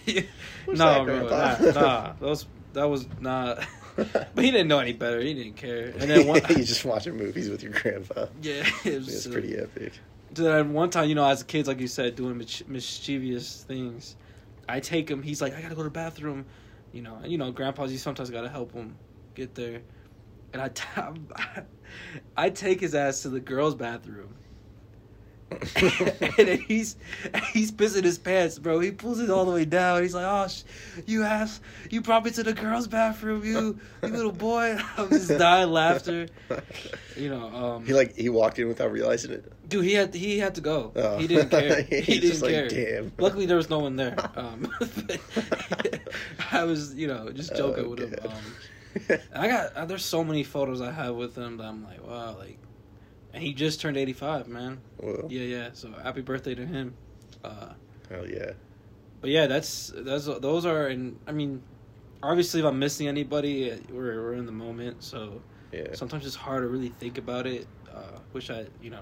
[0.07, 0.23] no,
[0.67, 2.13] that, bro, nah, nah.
[2.13, 3.63] That was that was not.
[4.35, 5.19] But he didn't know any better.
[5.21, 5.87] He didn't care.
[5.87, 8.25] And then one, you just watching movies with your grandpa.
[8.41, 9.93] yeah, it was It's pretty epic.
[10.31, 14.15] Then one time, you know, as kids, like you said, doing mich- mischievous things,
[14.67, 15.21] I take him.
[15.21, 16.45] He's like, I gotta go to the bathroom,
[16.91, 17.19] you know.
[17.21, 18.95] And you know, grandpas, you sometimes gotta help him
[19.35, 19.81] get there.
[20.53, 21.63] And I, t-
[22.37, 24.35] I take his ass to the girls' bathroom,
[26.37, 26.95] and he's
[27.51, 28.79] he's pissing his pants, bro.
[28.79, 30.01] He pulls it all the way down.
[30.01, 30.63] He's like, "Oh, sh-
[31.05, 35.29] you ass, you brought me to the girls' bathroom, you you little boy." I'm just
[35.29, 36.27] dying laughter.
[37.15, 39.51] You know, um, He like he walked in without realizing it.
[39.69, 40.91] Dude, he had he had to go.
[40.95, 41.17] Oh.
[41.17, 41.81] He didn't care.
[41.83, 42.67] He's he didn't just like, care.
[42.69, 44.15] "Damn." Luckily, there was no one there.
[44.35, 44.71] Um,
[46.51, 48.15] I was, you know, just joking Oh, with him.
[48.29, 52.05] Um, I got uh, there's so many photos I have with him that I'm like,
[52.05, 52.57] wow, like,
[53.33, 54.79] and he just turned 85, man.
[54.99, 55.69] Well, Yeah, yeah.
[55.73, 56.93] So happy birthday to him.
[57.43, 57.73] Uh,
[58.09, 58.51] hell yeah.
[59.21, 61.61] but yeah, that's that's those are, and I mean,
[62.21, 65.41] obviously, if I'm missing anybody, we're we're in the moment, so
[65.71, 65.93] Yeah.
[65.93, 67.67] sometimes it's hard to really think about it.
[67.93, 69.01] Uh, wish I, you know,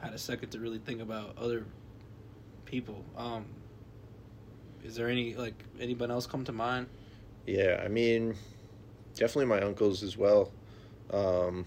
[0.00, 1.66] had a second to really think about other
[2.64, 3.04] people.
[3.16, 3.44] Um,
[4.84, 6.86] is there any like anyone else come to mind?
[7.46, 8.34] Yeah, I mean,
[9.14, 10.50] definitely my uncles as well.
[11.10, 11.64] Um,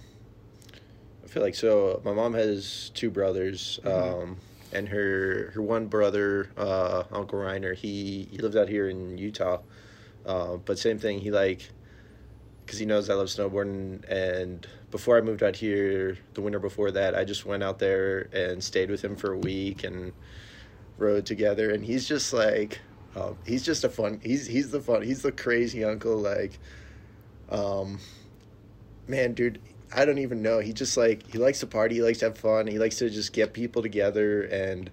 [1.30, 2.02] feel like so.
[2.04, 4.24] My mom has two brothers, Mhm.
[4.24, 4.38] um,
[4.74, 9.60] and her her one brother, uh, Uncle Reiner, he he lives out here in Utah.
[10.26, 11.70] Uh, but same thing, he like
[12.66, 14.04] because he knows I love snowboarding.
[14.10, 18.30] And before I moved out here, the winter before that, I just went out there
[18.32, 20.14] and stayed with him for a week and
[21.00, 21.72] rode together.
[21.72, 22.80] And he's just like,
[23.16, 24.20] um, he's just a fun.
[24.24, 25.02] He's he's the fun.
[25.02, 26.18] He's the crazy uncle.
[26.18, 26.60] Like,
[27.50, 28.00] um,
[29.08, 29.60] man, dude.
[29.94, 30.60] I don't even know.
[30.60, 31.96] He just like he likes to party.
[31.96, 32.68] He likes to have fun.
[32.68, 34.90] He likes to just get people together and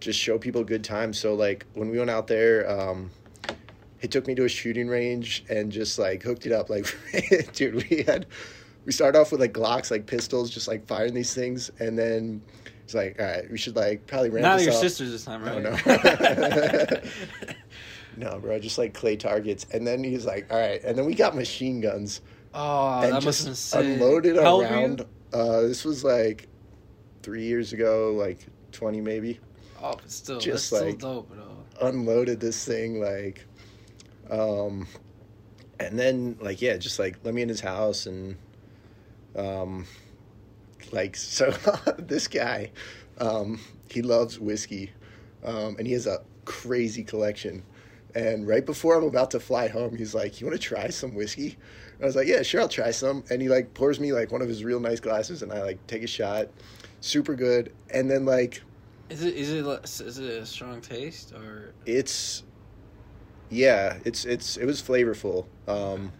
[0.00, 1.12] just show people a good time.
[1.12, 3.10] So like when we went out there, um,
[4.00, 6.70] he took me to a shooting range and just like hooked it up.
[6.70, 6.86] Like,
[7.52, 8.26] dude, we had
[8.84, 12.40] we started off with like Glocks, like pistols, just like firing these things, and then
[12.84, 14.80] it's like, all right, we should like probably ramp Not your up.
[14.80, 15.62] sisters this time, right?
[15.62, 17.00] No, no.
[18.18, 19.64] No, bro, just like clay targets.
[19.72, 20.82] And then he's like, all right.
[20.82, 22.20] And then we got machine guns
[22.58, 24.02] oh, and that must just have been sick.
[24.02, 25.04] unloaded How around.
[25.32, 26.48] Uh, this was like
[27.22, 29.40] three years ago, like 20 maybe.
[29.82, 31.86] Oh, but still, just like- still dope, though.
[31.88, 33.46] Unloaded this thing, like,
[34.30, 34.88] um,
[35.78, 38.36] and then, like, yeah, just like let me in his house and,
[39.36, 39.86] um,
[40.90, 41.50] like, so
[41.98, 42.72] this guy,
[43.18, 44.90] um, he loves whiskey,
[45.44, 47.62] um, and he has a crazy collection.
[48.18, 51.14] And right before I'm about to fly home, he's like, "You want to try some
[51.14, 51.56] whiskey?"
[51.94, 54.32] And I was like, "Yeah, sure, I'll try some." And he like pours me like
[54.32, 56.48] one of his real nice glasses, and I like take a shot,
[57.00, 57.72] super good.
[57.90, 58.60] And then like
[59.08, 59.64] Is it is it
[60.04, 61.74] is it a strong taste or?
[61.86, 62.42] it's,
[63.50, 65.46] yeah, it's it's it was flavorful.
[65.68, 66.10] Um,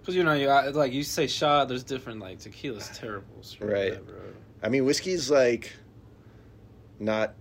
[0.00, 1.68] Because you know, you like you say shot.
[1.68, 4.02] There's different like tequila's terrible, Right.
[4.06, 4.16] bro.
[4.62, 5.70] I mean, whiskey's like
[6.98, 7.34] not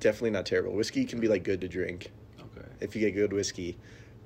[0.00, 0.72] definitely not terrible.
[0.72, 2.10] Whiskey can be like good to drink.
[2.82, 3.76] If you get good whiskey.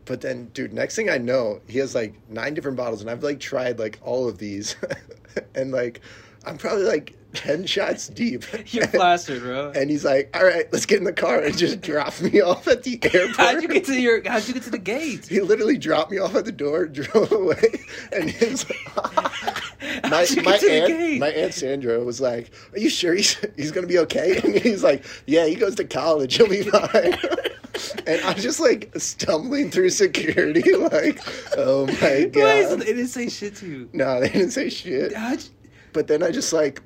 [0.05, 3.25] But then, dude, next thing I know, he has like nine different bottles, and I've
[3.25, 4.77] like tried like all of these,
[5.55, 6.01] and like
[6.45, 8.45] I'm probably like ten shots deep.
[8.73, 9.71] You're plastered, bro.
[9.75, 12.67] And he's like, "All right, let's get in the car," and just drop me off
[12.67, 13.37] at the airport.
[13.37, 14.29] How'd you get to your?
[14.29, 15.27] How'd you get to the gate?
[15.27, 17.81] He literally dropped me off at the door, drove away,
[18.13, 18.67] and his
[20.05, 23.87] my my to aunt my aunt Sandra was like, "Are you sure he's he's gonna
[23.87, 26.37] be okay?" And he's like, "Yeah, he goes to college.
[26.37, 27.15] He'll be fine."
[28.07, 31.21] and I'm just like stumbling through security, like,
[31.57, 33.89] "Oh my Why god!" is- They didn't say shit to you.
[33.93, 35.13] No, they didn't say shit.
[35.15, 35.51] How'd you-
[35.93, 36.81] But then I just like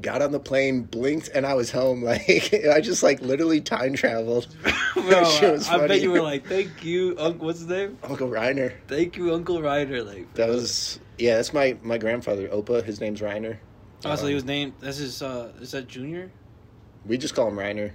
[0.00, 2.02] got on the plane, blinked, and I was home.
[2.08, 4.46] Like I just like literally time traveled.
[4.94, 7.46] Bro, That shit was I bet you were like, "Thank you, Uncle.
[7.46, 7.98] What's his name?
[8.02, 8.72] Uncle Reiner.
[8.88, 11.36] Thank you, Uncle Ryder." Like That was yeah.
[11.36, 12.82] That's my my grandfather, Opa.
[12.84, 13.58] His name's Reiner.
[14.04, 14.72] Oh, so he Um, was named.
[14.80, 15.22] That's his.
[15.22, 16.30] uh Is that Junior?
[17.06, 17.92] We just call him Reiner,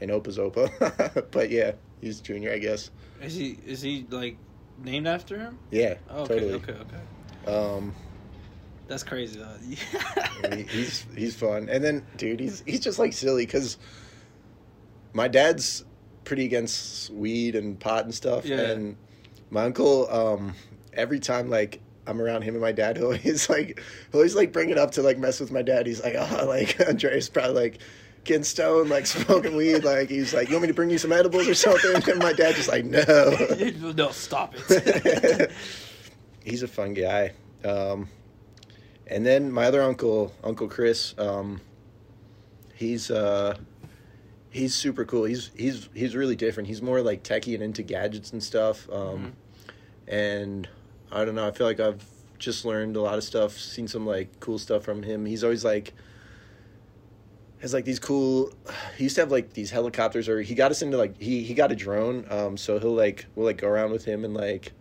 [0.00, 1.26] and Opa's Opa.
[1.30, 2.90] but yeah, he's junior, I guess.
[3.22, 3.58] Is he?
[3.66, 4.36] Is he like
[4.82, 5.58] named after him?
[5.70, 6.54] Yeah, Oh, okay, totally.
[6.54, 7.76] okay, okay.
[7.76, 7.94] Um,
[8.90, 10.50] That's crazy though.
[10.56, 13.78] he- he's he's fun, and then dude, he's he's just like silly because
[15.12, 15.84] my dad's
[16.24, 18.58] pretty against weed and pot and stuff, Yeah.
[18.60, 18.96] and
[19.50, 20.54] my uncle, um,
[20.92, 21.80] every time like.
[22.06, 22.96] I'm around him and my dad.
[22.96, 25.86] He'll always like, he'll always like bring it up to like mess with my dad.
[25.86, 27.78] He's like, oh, like Andreas probably like
[28.24, 29.84] getting stoned, like smoking weed.
[29.84, 32.02] Like he's like, you want me to bring you some edibles or something?
[32.10, 33.04] And my dad just like, no.
[33.96, 35.52] no, stop it.
[36.42, 37.32] he's a fun guy.
[37.64, 38.08] Um,
[39.10, 41.60] And then my other uncle, Uncle Chris, um,
[42.74, 43.56] he's uh,
[44.50, 45.24] he's super cool.
[45.24, 46.68] He's he's he's really different.
[46.68, 48.88] He's more like techie and into gadgets and stuff.
[48.90, 49.34] Um,
[50.06, 50.68] And
[51.12, 51.46] I don't know.
[51.46, 52.04] I feel like I've
[52.38, 53.58] just learned a lot of stuff.
[53.58, 55.26] Seen some like cool stuff from him.
[55.26, 55.92] He's always like
[57.60, 58.52] has like these cool.
[58.96, 61.54] He used to have like these helicopters, or he got us into like he he
[61.54, 62.26] got a drone.
[62.30, 64.72] Um, so he'll like we'll like go around with him and like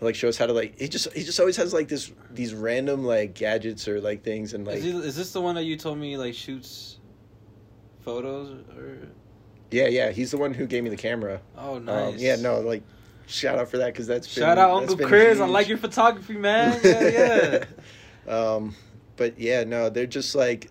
[0.00, 2.54] like show us how to like he just he just always has like this these
[2.54, 5.64] random like gadgets or like things and like is, he, is this the one that
[5.64, 6.98] you told me like shoots
[8.04, 9.08] photos or?
[9.70, 11.40] yeah yeah he's the one who gave me the camera.
[11.56, 12.20] Oh, Um, nice.
[12.20, 12.82] yeah no like
[13.26, 15.40] shout out for that because that's been, Shout out Uncle been Chris.
[15.40, 16.80] I like your photography, man.
[16.84, 17.64] Yeah,
[18.26, 18.32] yeah.
[18.32, 18.74] um,
[19.16, 20.70] but yeah, no, they're just like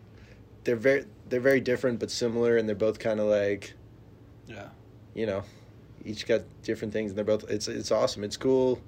[0.63, 3.73] they're very they're very different but similar, and they're both kind of like
[4.47, 4.69] yeah.
[5.13, 5.43] you know,
[6.03, 8.23] each got different things, and they're both it's it's awesome.
[8.23, 8.81] It's cool.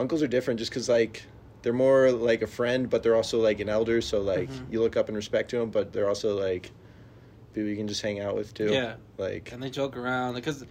[0.00, 1.22] Uncles are different just because like
[1.62, 4.72] they're more like a friend, but they're also like an elder, so like Mhm.
[4.72, 6.70] you look up and respect to them, but they're also like
[7.52, 8.72] people you can just hang out with too.
[8.72, 8.94] Yeah.
[9.18, 10.64] like and they joke around because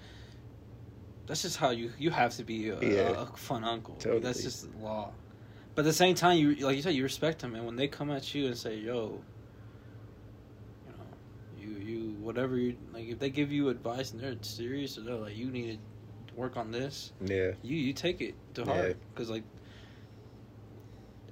[1.28, 3.22] that's just how you you have to be a, Yeah.
[3.22, 3.96] a fun uncle.
[3.96, 4.22] Totally.
[4.22, 5.12] That's just law.
[5.76, 7.88] But at the same time, you like you said, you respect them, and when they
[7.88, 9.22] come at you and say, "Yo,"
[10.88, 11.06] you know,
[11.60, 15.14] you you whatever you like, if they give you advice and they're serious or they're
[15.16, 15.78] like, "You need to
[16.40, 18.74] work on this," yeah, you you take it to Yeah.
[18.74, 19.44] heart because like.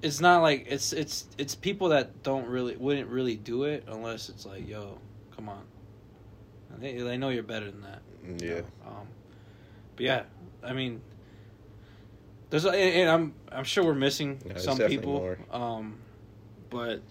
[0.04, 4.30] It's not like it's it's it's people that don't really wouldn't really do it unless
[4.30, 5.00] it's like yo,
[5.36, 5.64] come on,
[6.72, 8.02] And they they know you're better than that.
[8.24, 8.56] you yeah.
[8.60, 8.66] know?
[8.86, 9.08] Um,
[9.96, 10.24] but yeah,
[10.64, 11.02] I mean,
[12.52, 15.14] there's and and I'm I'm sure we're missing No, some people.
[15.14, 15.40] more.
[15.50, 15.96] Um,
[16.70, 17.02] but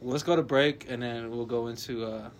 [0.00, 2.30] let's go to break and then we'll go into uh,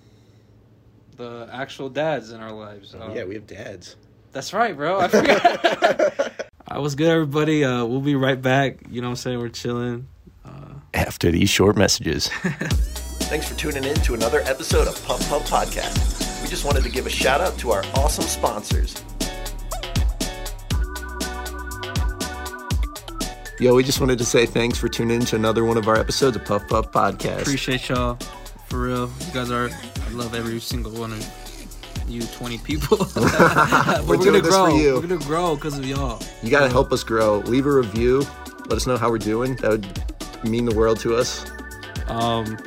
[1.19, 2.95] the actual dads in our lives.
[2.95, 3.97] Um, yeah, we have dads.
[4.33, 5.01] That's right, bro.
[5.01, 6.33] I forgot.
[6.69, 7.65] I was good, everybody.
[7.65, 8.79] Uh, we'll be right back.
[8.91, 9.39] You know what I'm saying?
[9.39, 10.07] We're chilling.
[10.45, 12.29] Uh, After these short messages.
[13.29, 16.43] Thanks for tuning in to another episode of Puff Puff Podcast.
[16.43, 19.03] We just wanted to give a shout out to our awesome sponsors.
[23.61, 25.99] Yo, we just wanted to say thanks for tuning in to another one of our
[25.99, 27.41] episodes of Puff Puff Podcast.
[27.43, 28.15] appreciate y'all
[28.69, 29.11] for real.
[29.27, 29.69] You guys are.
[29.69, 31.27] I love every single one of you,
[32.17, 32.99] 20 people.
[33.17, 34.71] We're we're, doing gonna this grow.
[34.71, 34.95] for you.
[34.95, 36.23] We're gonna grow because of y'all.
[36.43, 37.39] you got to help us grow.
[37.41, 38.27] Leave a review.
[38.69, 39.57] Let us know how we're doing.
[39.57, 41.51] That would mean the world to us.
[42.09, 42.59] Um,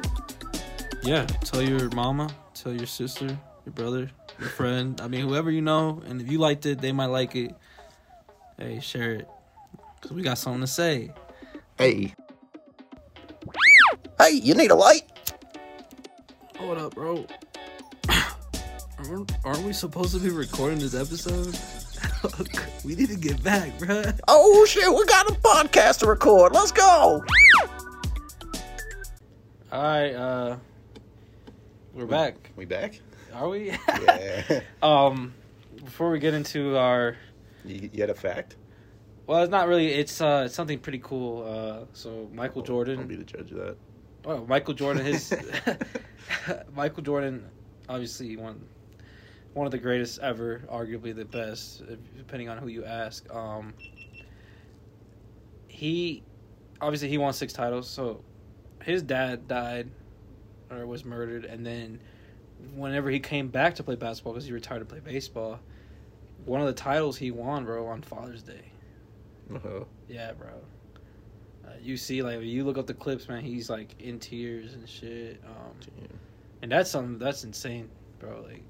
[1.04, 1.26] yeah.
[1.26, 2.30] Tell your mama.
[2.54, 3.26] Tell your sister.
[3.66, 4.12] Your brother.
[4.40, 5.00] Your friend.
[5.02, 6.02] I mean, whoever you know.
[6.08, 7.56] And if you liked it, they might like it.
[8.58, 9.28] Hey, share it.
[10.02, 11.12] Cause we got something to say.
[11.78, 12.14] Hey.
[14.20, 15.04] Hey, you need a light?
[16.58, 17.26] Hold up, bro.
[19.10, 21.58] Aren't, aren't we supposed to be recording this episode?
[22.86, 24.20] we need to get back, bruh.
[24.28, 26.54] Oh shit, we got a podcast to record.
[26.54, 27.24] Let's go.
[29.72, 30.58] All right, uh,
[31.96, 32.52] we're back.
[32.56, 33.00] We back?
[33.34, 33.72] Are we?
[33.72, 34.62] Yeah.
[34.84, 35.34] um,
[35.84, 37.18] before we get into our,
[37.66, 38.56] you, you had a fact?
[39.26, 39.88] well, it's not really.
[39.88, 41.44] It's uh, it's something pretty cool.
[41.48, 43.08] Uh, so Michael I'll Jordan.
[43.08, 43.78] be the judge of that.
[44.26, 45.04] Oh, Michael Jordan.
[45.04, 45.34] His
[46.76, 47.50] Michael Jordan,
[47.90, 48.62] obviously one
[49.54, 51.84] one of the greatest ever, arguably the best,
[52.18, 53.30] depending on who you ask.
[53.34, 53.74] Um,
[55.68, 56.24] he
[56.80, 57.90] obviously he won six titles.
[57.90, 58.24] So
[58.84, 59.90] his dad died
[60.70, 62.00] or was murdered, and then
[62.76, 65.60] whenever he came back to play basketball because he retired to play baseball,
[66.46, 68.72] one of the titles he won, bro, on Father's Day.
[69.54, 69.84] Uh-huh.
[70.08, 70.50] Yeah, bro.
[71.66, 73.44] Uh, you see, like, you look up the clips, man.
[73.44, 75.42] He's like in tears and shit.
[75.46, 76.08] Um,
[76.62, 78.44] and that's something that's insane, bro.
[78.48, 78.64] Like,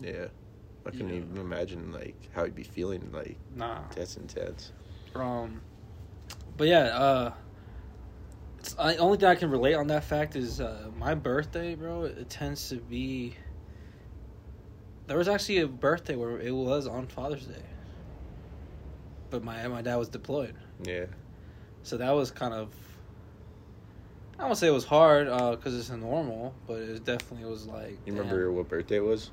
[0.00, 0.26] Yeah.
[0.84, 1.16] I couldn't Yeah.
[1.16, 3.82] even imagine like how he'd be feeling like nah.
[3.94, 4.72] that's intense.
[5.14, 5.60] Um,
[6.56, 7.32] but yeah, uh,
[8.58, 12.04] it's, the only thing I can relate on that fact is uh, my birthday, bro.
[12.04, 13.36] It, tends to be.
[15.06, 17.64] There was actually a birthday where it was on Father's Day,
[19.30, 20.54] but my my dad was deployed.
[20.82, 21.06] Yeah.
[21.82, 22.72] So that was kind of.
[24.38, 25.26] I won't say it was hard
[25.56, 27.98] because it's normal, but it definitely was like.
[28.06, 29.30] You remember what birthday it was?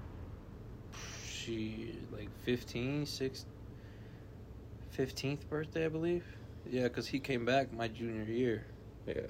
[1.50, 3.46] She like 15, 6,
[4.98, 6.24] 15th birthday, I believe.
[6.70, 8.66] Yeah, because he came back my junior year.
[9.08, 9.22] Yeah.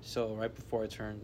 [0.00, 1.20] So right before I turned.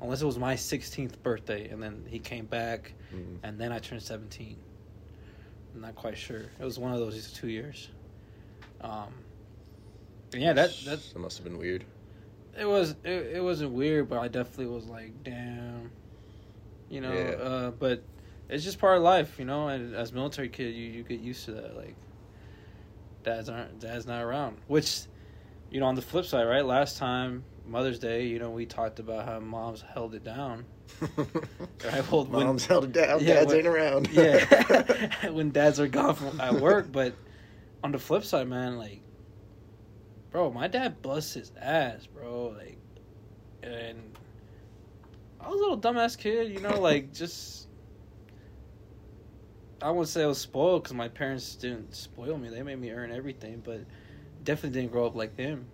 [0.00, 3.38] Unless it was my 16th birthday, and then he came back, Mm.
[3.42, 4.56] and then I turned 17.
[5.74, 6.42] I'm not quite sure.
[6.58, 7.88] It was one of those two years.
[8.80, 9.12] Um,
[10.32, 11.84] and yeah, that that that must have been weird.
[12.58, 15.90] It was it, it wasn't weird, but I definitely was like, damn,
[16.90, 17.12] you know.
[17.12, 17.30] Yeah.
[17.30, 18.02] Uh, but
[18.48, 19.68] it's just part of life, you know.
[19.68, 21.76] And as military kid, you you get used to that.
[21.76, 21.96] Like,
[23.22, 25.02] dads aren't dads not around, which
[25.70, 26.64] you know, on the flip side, right?
[26.64, 30.64] Last time Mother's Day, you know, we talked about how moms held it down.
[31.84, 33.20] Right, well, when- Mom's held it down.
[33.20, 34.08] Yeah, Dads when- ain't around.
[34.12, 36.90] yeah, when dads are gone from at work.
[36.92, 37.14] But
[37.82, 39.00] on the flip side, man, like,
[40.30, 42.54] bro, my dad busts his ass, bro.
[42.56, 42.78] Like,
[43.62, 43.98] and
[45.40, 47.66] I was a little dumbass kid, you know, like just.
[49.84, 52.48] I wouldn't say I was spoiled because my parents didn't spoil me.
[52.48, 53.80] They made me earn everything, but
[54.42, 55.66] definitely didn't grow up like him.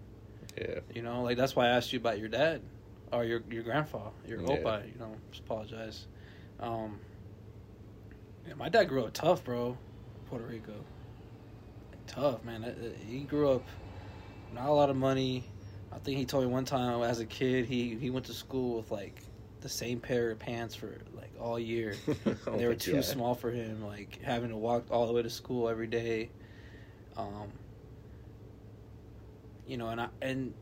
[0.58, 0.80] yeah.
[0.92, 2.60] You know, like that's why I asked you about your dad
[3.12, 4.48] or your your grandfather, your Yeah.
[4.48, 4.92] opa.
[4.92, 6.08] You know, just apologize.
[6.58, 6.98] Um,
[8.48, 9.78] yeah, my dad grew up tough, bro.
[10.28, 10.74] Puerto Rico,
[12.08, 12.64] tough man.
[13.08, 13.64] He grew up
[14.52, 15.44] not a lot of money.
[15.92, 18.78] I think he told me one time as a kid he he went to school
[18.78, 19.22] with like
[19.60, 21.94] the same pair of pants for like all year.
[22.46, 23.04] Oh they were too God.
[23.04, 26.30] small for him, like having to walk all the way to school every day.
[27.16, 27.48] Um,
[29.66, 30.54] you know, and I and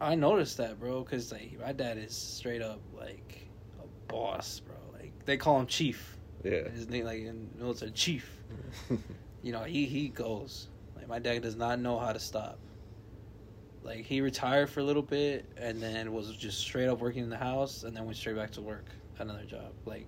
[0.00, 3.48] I noticed that, bro, because like my dad is straight up like
[3.82, 4.76] a boss, bro.
[4.92, 6.16] Like they call him Chief.
[6.42, 6.68] Yeah.
[6.68, 8.30] His name, like in military, Chief.
[9.42, 10.68] You know, he he goes.
[10.96, 12.58] Like my dad does not know how to stop.
[13.82, 17.28] Like he retired for a little bit and then was just straight up working in
[17.28, 18.86] the house and then went straight back to work,
[19.20, 19.72] another job.
[19.84, 20.06] Like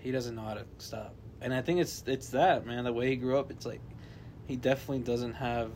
[0.00, 1.14] he doesn't know how to stop.
[1.40, 3.80] And I think it's it's that, man, the way he grew up, it's like
[4.46, 5.70] he definitely doesn't have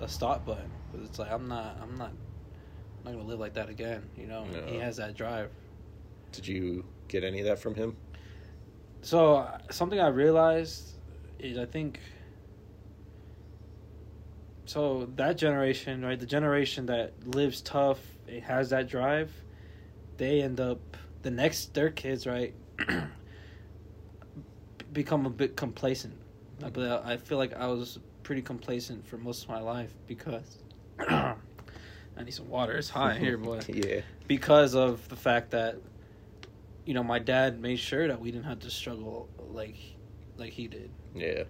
[0.00, 0.70] a stop button.
[0.92, 4.08] Cuz it's like I'm not I'm not I'm not going to live like that again,
[4.16, 4.44] you know.
[4.46, 4.66] No.
[4.66, 5.50] He has that drive.
[6.32, 7.96] Did you get any of that from him?
[9.02, 10.96] So something I realized
[11.38, 12.00] is I think
[14.64, 16.18] so that generation, right?
[16.18, 19.30] The generation that lives tough, it has that drive.
[20.16, 20.96] They end up
[21.26, 22.54] the next their kids, right?
[24.92, 26.14] become a bit complacent.
[26.62, 30.58] Uh, But I feel like I was pretty complacent for most of my life because
[31.00, 31.34] I
[32.22, 32.74] need some water.
[32.76, 34.02] It's hot here, boy yeah.
[34.28, 35.76] because of the fact that
[36.84, 39.76] you know my dad made sure that we didn't have to struggle like
[40.36, 41.42] like he did Yeah.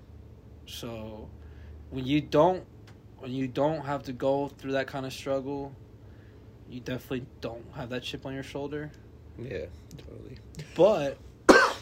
[0.65, 1.29] so
[1.91, 2.65] when you don't
[3.19, 5.73] when you don't have to go through that kind of struggle
[6.71, 8.91] you definitely don't have that chip on your shoulder
[9.39, 9.67] Yeah.
[9.99, 10.39] Totally.
[10.75, 11.19] but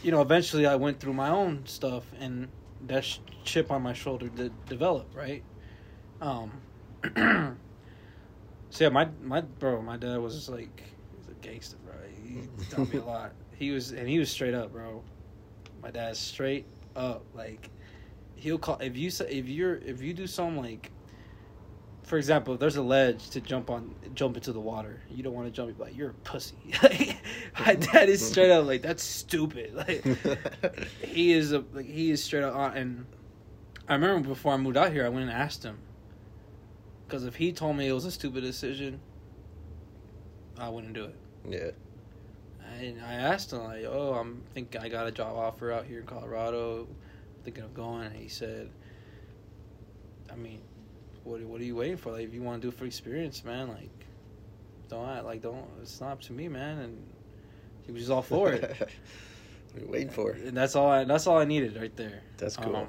[0.03, 2.49] you know eventually i went through my own stuff and
[2.87, 5.43] that sh- chip on my shoulder did develop right
[6.21, 6.51] um
[8.71, 10.83] so yeah my my bro my dad was just like
[11.17, 12.41] he's a gangster bro he
[12.71, 15.03] taught me a lot he was and he was straight up bro
[15.83, 17.71] my dad's straight up like
[18.37, 20.91] he'll call if you say if you're if you do something like
[22.05, 25.01] for example, if there's a ledge to jump on, jump into the water.
[25.11, 26.57] You don't want to jump, but you're a pussy.
[26.83, 27.17] Like,
[27.67, 29.75] my dad is straight up like that's stupid.
[29.75, 30.05] Like
[31.03, 32.55] he is a like he is straight up.
[32.55, 33.07] on And
[33.89, 35.79] I remember before I moved out here, I went and asked him
[37.07, 39.01] because if he told me it was a stupid decision,
[40.59, 41.17] I wouldn't do it.
[41.49, 41.71] yeah.
[42.81, 46.01] And I asked him like, "Oh, I'm thinking I got a job offer out here
[46.01, 46.89] in Colorado,
[47.45, 48.69] thinking of going." And he said,
[50.33, 50.61] "I mean,
[51.25, 52.13] what what are you waiting for?
[52.13, 53.91] Like, if you want to do it for experience, man, like,
[54.89, 55.67] don't act- like don't.
[55.83, 57.07] It's not up to me, man." And
[57.87, 58.63] he was just all for it.
[58.79, 60.33] what are you waiting for?
[60.33, 60.91] And that's all.
[60.91, 62.23] I that's all I needed right there.
[62.37, 62.77] That's cool.
[62.77, 62.89] Um,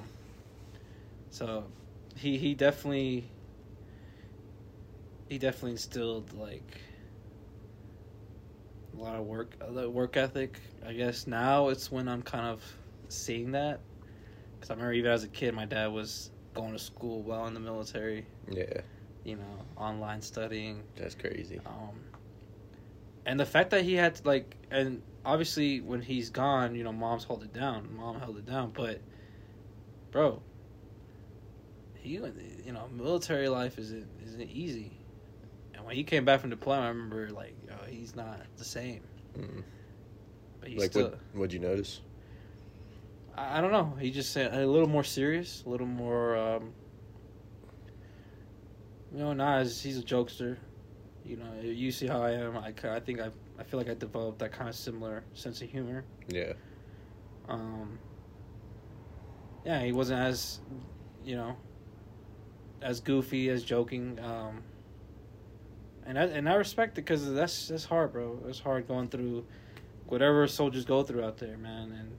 [1.30, 1.66] so,
[2.16, 3.30] he he definitely
[5.30, 6.82] he definitely instilled like
[8.98, 10.60] a lot of work of work ethic.
[10.86, 12.62] I guess now it's when I'm kind of
[13.10, 13.80] seeing that
[14.56, 17.54] because I remember even as a kid, my dad was going to school while in
[17.54, 18.26] the military.
[18.50, 18.82] Yeah.
[19.24, 20.84] You know, online studying.
[20.96, 21.60] That's crazy.
[21.66, 22.00] Um,
[23.26, 26.94] and the fact that he had to like, and obviously when he's gone, you know,
[26.94, 27.96] mom's held it down.
[27.96, 29.02] Mom held it down, but
[30.12, 30.42] bro,
[31.96, 32.14] he,
[32.66, 34.92] you know, military life isn't isn't easy.
[35.74, 37.56] And when he came back from deployment, I remember like,
[37.90, 39.02] he's not the same.
[39.38, 39.64] Mm.
[40.60, 41.10] But he's Like still.
[41.10, 41.20] what?
[41.34, 42.02] What'd you notice?
[43.36, 43.96] I, I don't know.
[44.00, 46.38] He just said a little more serious, a little more.
[46.38, 46.74] um
[49.12, 50.58] You know, not as he's a jokester.
[51.24, 52.58] You know, you see how I am.
[52.58, 55.70] I, I think I I feel like I developed that kind of similar sense of
[55.70, 56.04] humor.
[56.28, 56.54] Yeah.
[57.48, 57.98] Um,
[59.66, 60.60] yeah, he wasn't as,
[61.24, 61.56] you know,
[62.82, 64.20] as goofy as joking.
[64.20, 64.64] Um,
[66.06, 68.40] and I and I respect it because that's that's hard, bro.
[68.48, 69.46] It's hard going through
[70.08, 71.92] whatever soldiers go through out there, man.
[71.92, 72.12] And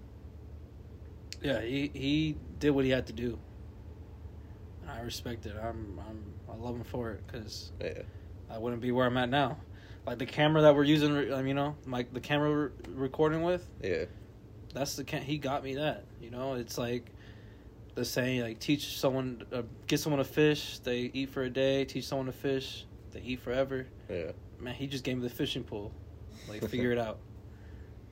[1.42, 3.38] yeah, he he did what he had to do,
[4.82, 5.54] and I respect it.
[5.60, 8.02] I'm I'm I love him for it because Yeah.
[8.50, 9.58] I wouldn't be where I'm at now.
[10.06, 13.68] Like the camera that we're using, um, you know, like the camera we're recording with
[13.82, 14.04] Yeah.
[14.72, 17.10] that's the can he got me that you know it's like
[17.96, 21.84] the saying like teach someone, uh, get someone to fish, they eat for a day.
[21.86, 23.86] Teach someone to fish, they eat forever.
[24.08, 24.32] Yeah.
[24.60, 25.92] Man, he just gave me the fishing pole,
[26.48, 27.18] like figure it out.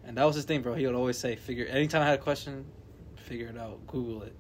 [0.07, 0.75] And that was his thing, bro.
[0.75, 2.67] He would always say, "Figure." Anytime I had a question,
[3.25, 3.87] figure it out.
[3.87, 4.35] Google it.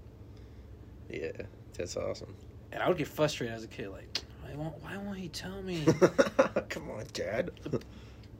[1.10, 1.46] Yeah.
[1.76, 2.34] That's awesome.
[2.72, 5.62] And I would get frustrated as a kid, like, why won't why won't he tell
[5.62, 5.84] me?
[6.68, 7.50] Come on, Dad.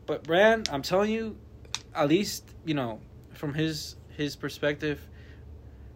[0.07, 1.35] But Brand, I'm telling you,
[1.95, 3.01] at least you know
[3.33, 5.01] from his his perspective,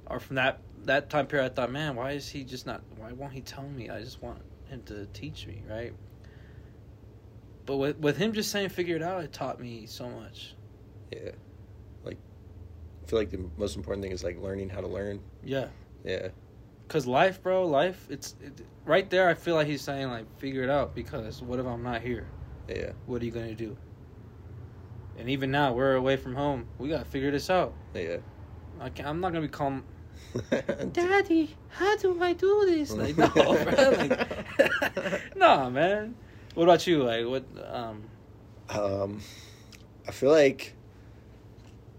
[0.06, 2.80] or from that that time period, I thought, man, why is he just not?
[2.96, 3.90] Why won't he tell me?
[3.90, 4.40] I just want
[4.70, 5.92] him to teach me, right?
[7.66, 10.54] But with with him just saying figure it out, it taught me so much.
[11.12, 11.32] Yeah.
[13.08, 15.20] Feel like the most important thing is like learning how to learn.
[15.42, 15.68] Yeah,
[16.04, 16.28] Yeah.
[16.88, 18.06] cause life, bro, life.
[18.10, 19.28] It's it, right there.
[19.28, 22.26] I feel like he's saying like figure it out because what if I'm not here?
[22.68, 22.92] Yeah.
[23.06, 23.76] What are you gonna do?
[25.18, 26.66] And even now, we're away from home.
[26.78, 27.72] We gotta figure this out.
[27.94, 28.18] Yeah.
[28.78, 29.84] I can't, I'm not gonna be calm.
[30.92, 32.92] Daddy, how do I do this?
[32.92, 33.90] Like, no, bro.
[33.96, 36.14] Like, nah, man.
[36.54, 37.02] What about you?
[37.04, 37.44] Like, what?
[37.72, 38.02] Um,
[38.68, 39.20] Um,
[40.06, 40.74] I feel like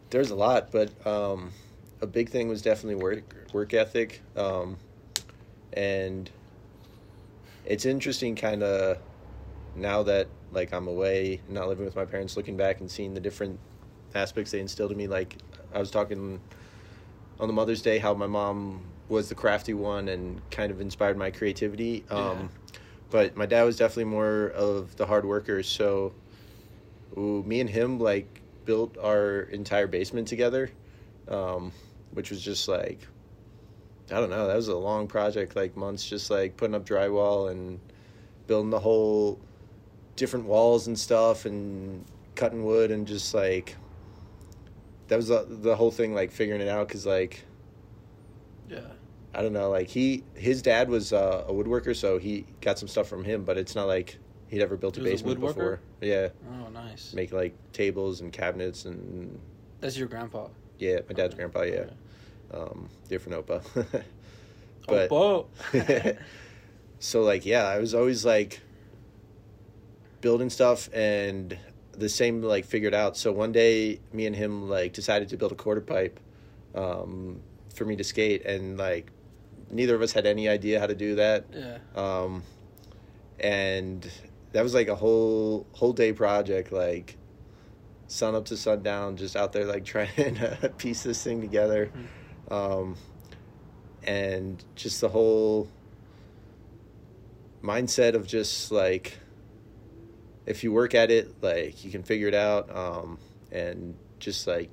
[0.10, 1.52] there's a lot, but um,
[2.02, 4.78] a big thing was definitely work work ethic, um,
[5.74, 6.30] and
[7.66, 8.98] it's interesting, kind of
[9.76, 13.20] now that like I'm away, not living with my parents, looking back and seeing the
[13.20, 13.60] different
[14.16, 15.08] aspects they instilled in me.
[15.08, 15.38] Like
[15.74, 16.40] I was talking
[17.40, 21.18] on the Mother's Day, how my mom was the crafty one and kind of inspired
[21.18, 22.04] my creativity.
[22.10, 22.50] Um,
[23.12, 25.64] But my dad was definitely more of the hard worker.
[25.64, 26.14] So
[27.18, 28.39] ooh, me and him like
[28.70, 30.70] built our entire basement together,
[31.28, 31.72] um,
[32.12, 33.00] which was just like
[34.12, 34.46] I don't know.
[34.46, 37.80] That was a long project, like months, just like putting up drywall and
[38.46, 39.40] building the whole
[40.16, 42.06] different walls and stuff and
[42.36, 43.76] cutting wood and just like
[45.08, 47.44] that was the, the whole thing like figuring it out because like
[48.70, 48.82] yeah,
[49.34, 52.88] i don't know like he his dad was uh, a woodworker so he got some
[52.88, 54.18] stuff from him but it's not like
[54.50, 56.30] he'd ever built a He was a basement before yeah
[56.66, 57.14] oh, nice.
[57.14, 59.40] make like tables and cabinets and
[59.82, 60.48] That's your grandpa.
[60.78, 61.44] yeah my dad's Okay.
[61.48, 61.94] grandpa yeah Okay.
[62.54, 63.62] um different opa
[64.88, 65.48] but whoa.
[67.00, 68.60] so like yeah i was always like
[70.22, 71.58] building stuff and
[71.94, 75.52] the same like figured out so one day me and him like decided to build
[75.52, 76.20] a quarter pipe
[76.76, 77.40] um,
[77.74, 79.12] for me to skate and like
[79.72, 81.78] neither of us had any idea how to do that yeah.
[81.96, 82.44] um,
[83.40, 84.10] and
[84.52, 87.18] that was like a whole whole day project like
[88.08, 91.92] sun up to sundown just out there like trying to piece this thing together
[92.50, 92.96] um,
[94.04, 95.70] and just the whole
[97.64, 99.18] mindset of just like
[100.46, 103.20] if you work at it like you can figure it out um,
[103.52, 104.70] and just like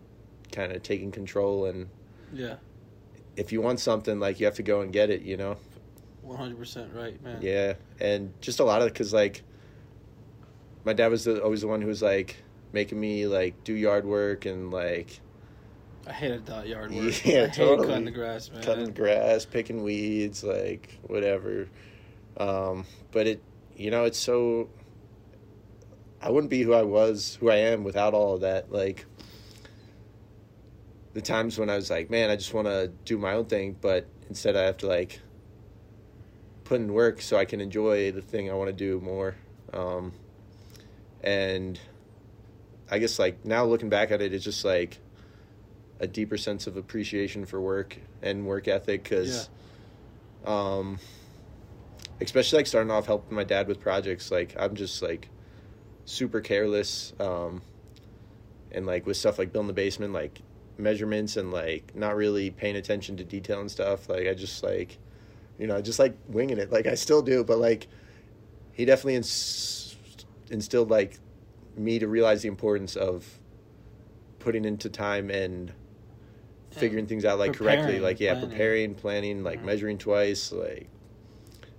[0.53, 1.89] kind of taking control and
[2.33, 2.57] Yeah.
[3.37, 5.57] if you want something like you have to go and get it you know
[6.23, 7.39] One hundred percent right, man.
[7.43, 9.43] yeah, and just a lot of because like
[10.87, 12.37] my dad was the, always the one who was like
[12.73, 15.21] making me like do yard work and like
[16.07, 17.13] I hated that yard work.
[17.27, 17.89] Yeah, I totally.
[17.89, 18.63] cutting the grass, man.
[18.63, 21.69] cutting grass, picking weeds, like whatever.
[22.37, 23.43] Um, but it,
[23.77, 24.71] you know, it's so.
[26.23, 28.71] I wouldn't be who I was, who I am, without all of that.
[28.71, 29.05] Like
[31.15, 33.77] the times when I was like, man, I just want to do my own thing,
[33.81, 35.21] but instead I have to like
[36.63, 39.35] put in work so I can enjoy the thing I want to do more.
[39.73, 40.13] Um,
[41.27, 41.79] and
[42.91, 44.99] I guess like now looking back at it, it's just like
[46.01, 49.49] a deeper sense of appreciation for work and work ethic because
[50.47, 50.99] um
[52.21, 55.29] especially like starting off helping my dad with projects like i'm just like
[56.05, 57.63] super careless um
[58.73, 60.41] and like with stuff like building the basement like
[60.79, 64.99] measurements and like not really paying attention to detail and stuff like i just like
[65.59, 67.87] you know just like winging it like i still do but like
[68.73, 69.86] he definitely ins-
[70.51, 71.19] instilled like
[71.77, 73.39] me to realize the importance of
[74.39, 75.73] putting into time and
[76.71, 78.51] figuring things out like correctly like yeah planning.
[78.51, 79.65] preparing planning like Mhm.
[79.65, 80.89] measuring twice like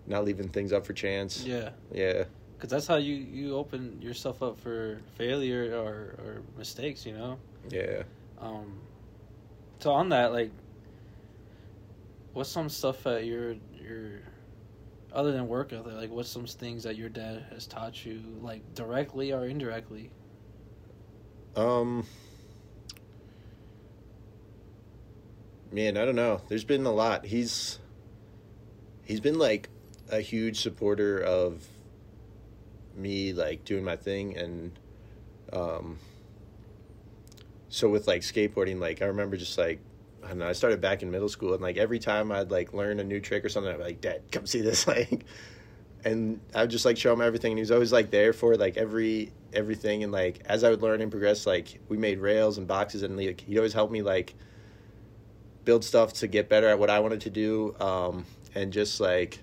[0.07, 1.69] not leaving things up for chance Yeah.
[1.91, 2.23] yeah
[2.57, 7.37] Because that's how you, you open yourself up for failure or, or mistakes, you know?
[7.69, 8.01] yeah
[8.39, 8.79] Um,
[9.79, 10.51] so on that, like,
[12.33, 14.21] what's some stuff that your your
[15.17, 18.75] other than work ethic, like, what's some things that your dad has taught you, like
[18.75, 20.11] directly or indirectly?
[21.55, 22.05] Um,
[25.71, 26.41] man, I don't know.
[26.47, 27.25] There's been a lot.
[27.25, 27.79] He's
[29.05, 29.69] he's been like
[30.11, 31.65] a huge supporter of
[32.95, 34.71] me like doing my thing and
[35.53, 35.97] um
[37.69, 39.79] so with like skateboarding like I remember just like
[40.27, 40.47] I don't know.
[40.49, 43.21] I started back in middle school, and like every time I'd like learn a new
[43.21, 45.23] trick or something, I'd be like, "Dad, come see this!" Like,
[46.03, 48.57] and I would just like show him everything, and he was always like there for
[48.57, 50.03] like every everything.
[50.03, 53.15] And like as I would learn and progress, like we made rails and boxes, and
[53.15, 54.35] like he'd always help me like
[55.63, 59.39] build stuff to get better at what I wanted to do, um, and just like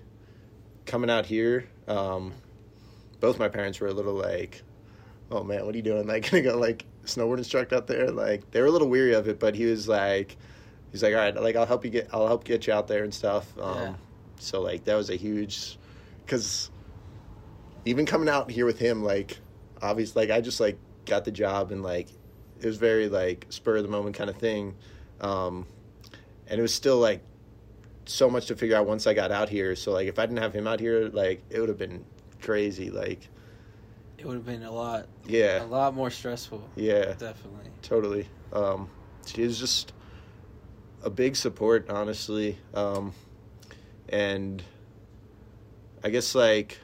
[0.85, 1.67] coming out here.
[1.87, 2.31] Um,
[3.19, 4.61] both my parents were a little like,
[5.31, 6.05] "Oh man, what are you doing?
[6.07, 9.27] Like, gonna go like snowboard instructor out there?" Like they were a little weary of
[9.27, 10.37] it, but he was like,
[10.95, 13.03] he's like, "All right, like I'll help you get, I'll help get you out there
[13.03, 13.93] and stuff." Um, Yeah.
[14.39, 15.77] So like that was a huge,
[16.25, 16.69] because
[17.85, 19.37] even coming out here with him, like
[19.81, 22.07] obviously, like I just like got the job and like
[22.61, 24.75] it was very like spur of the moment kind of thing,
[25.21, 25.65] um,
[26.47, 27.21] and it was still like
[28.05, 29.75] so much to figure out once I got out here.
[29.75, 32.05] So like if I didn't have him out here, like it would have been
[32.41, 32.89] crazy.
[32.89, 33.27] Like
[34.17, 36.69] It would have been a lot, yeah, a lot more stressful.
[36.75, 37.71] yeah, Definitely.
[37.81, 38.27] totally.
[38.53, 38.89] Um,
[39.25, 39.93] she was just
[41.05, 42.57] a big support, honestly.
[42.73, 43.13] Um,
[44.09, 44.61] and
[46.03, 46.79] I guess like,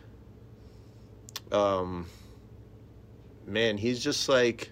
[1.51, 2.05] um,
[3.45, 4.71] man, he's just like,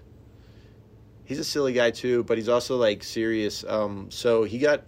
[1.26, 3.66] he's a silly guy too, but he's also like serious.
[3.68, 4.86] Um, so he got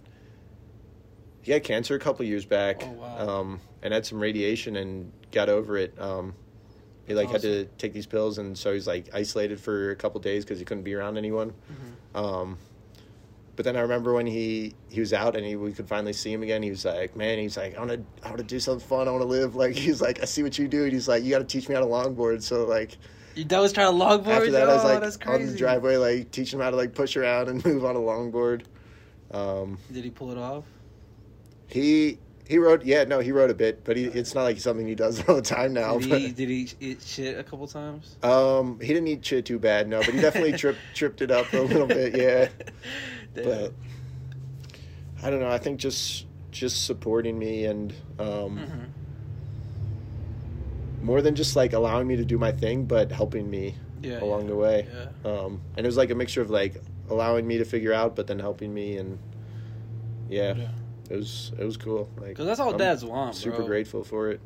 [1.42, 2.82] he had cancer a couple years back.
[2.84, 3.28] Oh, wow.
[3.28, 5.92] Um, and had some radiation and got over it.
[6.00, 6.34] Um,
[7.04, 10.20] he like had to take these pills, and so he's like isolated for a couple
[10.20, 11.52] days because he couldn't be around anyone.
[12.14, 12.58] Um,
[13.56, 16.32] but then I remember when he he was out and he we could finally see
[16.32, 16.62] him again.
[16.62, 19.08] He was like, "Man, he's like, I want to I want to do something fun.
[19.08, 21.22] I want to live." Like he's like, "I see what you do." And he's like,
[21.24, 22.96] "You got to teach me how to longboard." So like
[23.36, 24.26] That was trying to longboard.
[24.28, 26.94] after that, I was Oh, like on the driveway, like teaching him how to like
[26.94, 28.62] push around and move on a longboard.
[29.30, 30.64] Um, Did he pull it off?
[31.68, 34.86] he he wrote yeah no he wrote a bit, but he, it's not like something
[34.86, 35.96] he does all the time now.
[35.98, 38.16] Did he, did he eat shit a couple times?
[38.22, 41.50] Um, he didn't eat shit too bad, no, but he definitely tripped tripped it up
[41.54, 42.48] a little bit, yeah.
[43.34, 43.44] Damn.
[43.44, 43.72] But
[45.22, 45.48] I don't know.
[45.50, 48.88] I think just just supporting me and um, Mhm.
[51.04, 54.42] more than just like allowing me to do my thing, but helping me Yeah, along
[54.42, 54.86] yeah, the way.
[55.24, 55.30] Yeah.
[55.30, 56.76] Um, and it was like a mixture of like
[57.08, 59.18] allowing me to figure out, but then helping me, and
[60.28, 60.68] yeah, Yeah.
[61.10, 62.08] it was it was cool.
[62.20, 63.66] Like, Cause that's all I'm dads want, super bro.
[63.66, 64.40] grateful for it.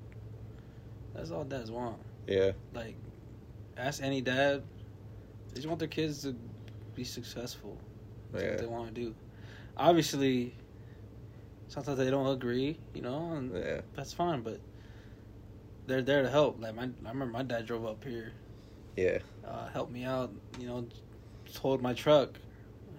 [1.15, 1.97] That's all dads want.
[2.29, 2.97] Yeah, Like,
[3.77, 4.63] ask any dad.
[5.51, 6.35] They just want their kids to
[6.95, 7.79] be successful.
[8.33, 9.15] That's yeah, what they want to do.
[9.77, 10.55] Obviously,
[11.69, 14.43] sometimes they don't agree, you know, and yeah, that's fine.
[14.43, 14.61] But
[15.87, 16.61] they're there to help.
[16.61, 18.33] Like my, I remember my dad drove up here,
[18.97, 20.33] yeah, uh, helped me out.
[20.59, 20.87] You know,
[21.55, 22.39] towed my truck,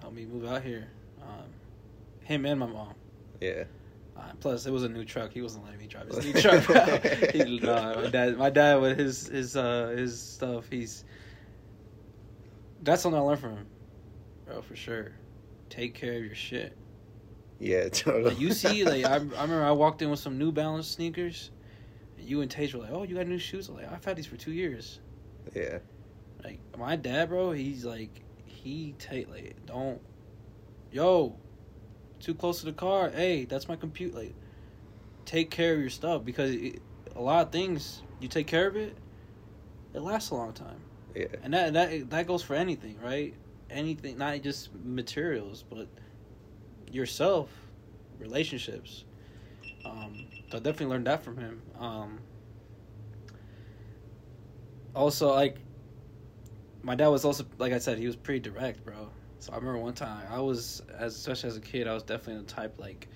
[0.02, 0.88] helped me move out here.
[1.22, 1.46] Um,
[2.24, 2.94] him and my mom.
[3.42, 3.64] yeah.
[4.16, 5.32] Uh, plus, it was a new truck.
[5.32, 6.64] He wasn't letting me drive his new truck.
[7.34, 10.68] he, my dad, my dad with his his uh his stuff.
[10.72, 11.04] He's
[12.82, 13.68] that's something I learned from him,
[14.48, 15.12] bro, for sure.
[15.70, 16.76] Take care of your shit.
[17.60, 18.24] Yeah, totally.
[18.32, 21.52] Like you see, like I, I remember I walked in with some New Balance sneakers.
[22.18, 24.16] And you and Tage were like, "Oh, you got new shoes?" I'm like, "I've had
[24.16, 25.00] these for two years."
[25.56, 25.80] yeah,
[26.44, 30.02] Like my dad, bro, he's like, he take like, don't,
[30.92, 31.36] yo,
[32.20, 33.10] too close to the car.
[33.10, 34.14] Hey, that's my compute.
[34.14, 34.36] Like,
[35.26, 36.82] take care of your stuff because it,
[37.16, 38.98] a lot of things you take care of it,
[39.94, 40.82] it lasts a long time,
[41.16, 43.34] yeah, and that that that goes for anything, right?
[43.70, 45.88] Anything, not just materials, but
[46.92, 47.50] yourself,
[48.20, 49.04] relationships.
[49.86, 51.62] Um, so I definitely learned that from him.
[51.78, 52.20] Um,
[54.96, 55.58] also, like,
[56.82, 59.10] my dad was also, like I said, he was pretty direct, bro.
[59.40, 62.44] So I remember one time I was, as especially as a kid, I was definitely
[62.44, 63.08] the type like,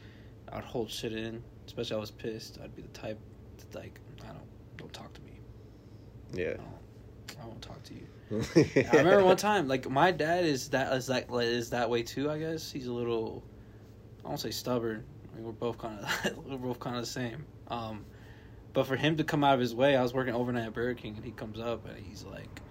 [0.52, 1.41] I'd hold shit in.
[1.66, 2.60] Especially I was pissed.
[2.62, 3.18] I'd be the type
[3.58, 5.39] to like, I don't, don't talk to me.
[6.34, 6.58] Yeah.
[7.41, 8.07] I won't talk to you.
[8.91, 12.29] I remember one time, like my dad is that is that is that way too.
[12.29, 13.43] I guess he's a little,
[14.23, 15.03] I won't say stubborn.
[15.31, 17.45] I mean, we're both kind of we're both kind of the same.
[17.67, 18.05] Um,
[18.73, 20.93] but for him to come out of his way, I was working overnight at Burger
[20.93, 22.61] King, and he comes up and he's like,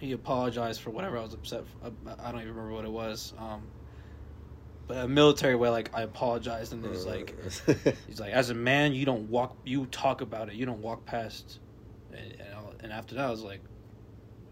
[0.00, 1.64] he apologized for whatever I was upset.
[1.66, 1.88] For.
[2.08, 3.32] I, I don't even remember what it was.
[3.38, 3.62] Um,
[4.86, 7.34] but a military way, like I apologized, and was like.
[8.06, 10.54] He's like, as a man, you don't walk, you talk about it.
[10.54, 11.60] You don't walk past.
[12.12, 13.60] And, and, I'll- and after that, I was like,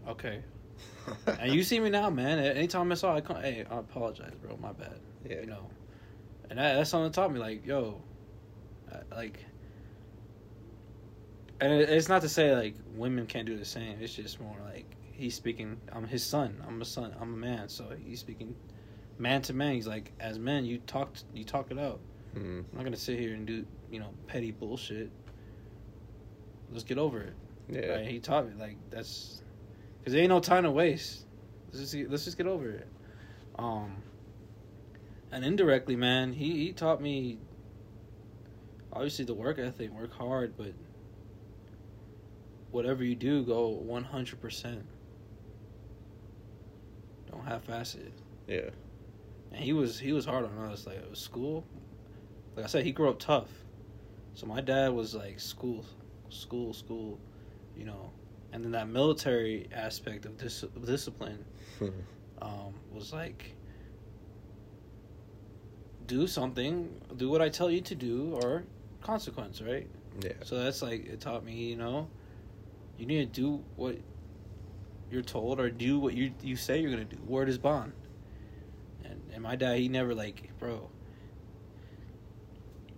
[0.07, 0.41] okay.
[1.39, 2.39] and you see me now, man.
[2.39, 4.57] Anytime I saw, I come, hey, I apologize, bro.
[4.57, 4.99] My bad.
[5.27, 5.69] yeah, You know,
[6.49, 8.01] and that, that's something that taught me, like, yo,
[8.91, 9.45] uh, like,
[11.61, 13.97] and it's not to say like women can't do the same.
[14.01, 15.77] It's just more like he's speaking.
[15.93, 16.61] I'm his son.
[16.67, 17.13] I'm a son.
[17.21, 17.69] I'm a man.
[17.69, 18.55] So he's speaking
[19.19, 19.75] man to man.
[19.75, 21.99] He's like, as men, you talk, you talk it out.
[22.35, 25.11] Mm, I'm not gonna sit here and do you know petty bullshit.
[26.71, 27.33] Let's get over it.
[27.69, 28.07] Yeah, Right?
[28.07, 29.41] He taught me like that's
[29.99, 31.25] because there ain't no time to waste.
[31.67, 32.87] Let's just get, let's just get over it.
[33.57, 33.97] Um,
[35.31, 37.39] and indirectly, man, he he taught me.
[38.93, 40.73] Obviously, the work ethic, work hard, but
[42.71, 44.83] whatever you do, go one hundred percent.
[47.29, 48.11] Don't half-ass it.
[48.47, 48.69] Yeah.
[49.53, 50.85] And he was he was hard on us.
[50.85, 51.65] Like it was school.
[52.55, 53.47] Like I said, he grew up tough.
[54.33, 55.85] So my dad was like school,
[56.29, 57.19] school, school,
[57.81, 58.11] you know,
[58.53, 61.43] and then that military aspect of dis- discipline
[62.43, 63.55] um, was like
[66.05, 68.65] do something, do what I tell you to do, or
[69.01, 69.87] consequence, right?
[70.21, 70.33] yeah.
[70.43, 72.07] So that's like it taught me, you know,
[72.99, 73.97] you need to do what
[75.09, 77.17] you're told or do what you you say you're gonna do.
[77.25, 77.93] Word is bond.
[79.03, 80.87] And and my dad, he never like, bro.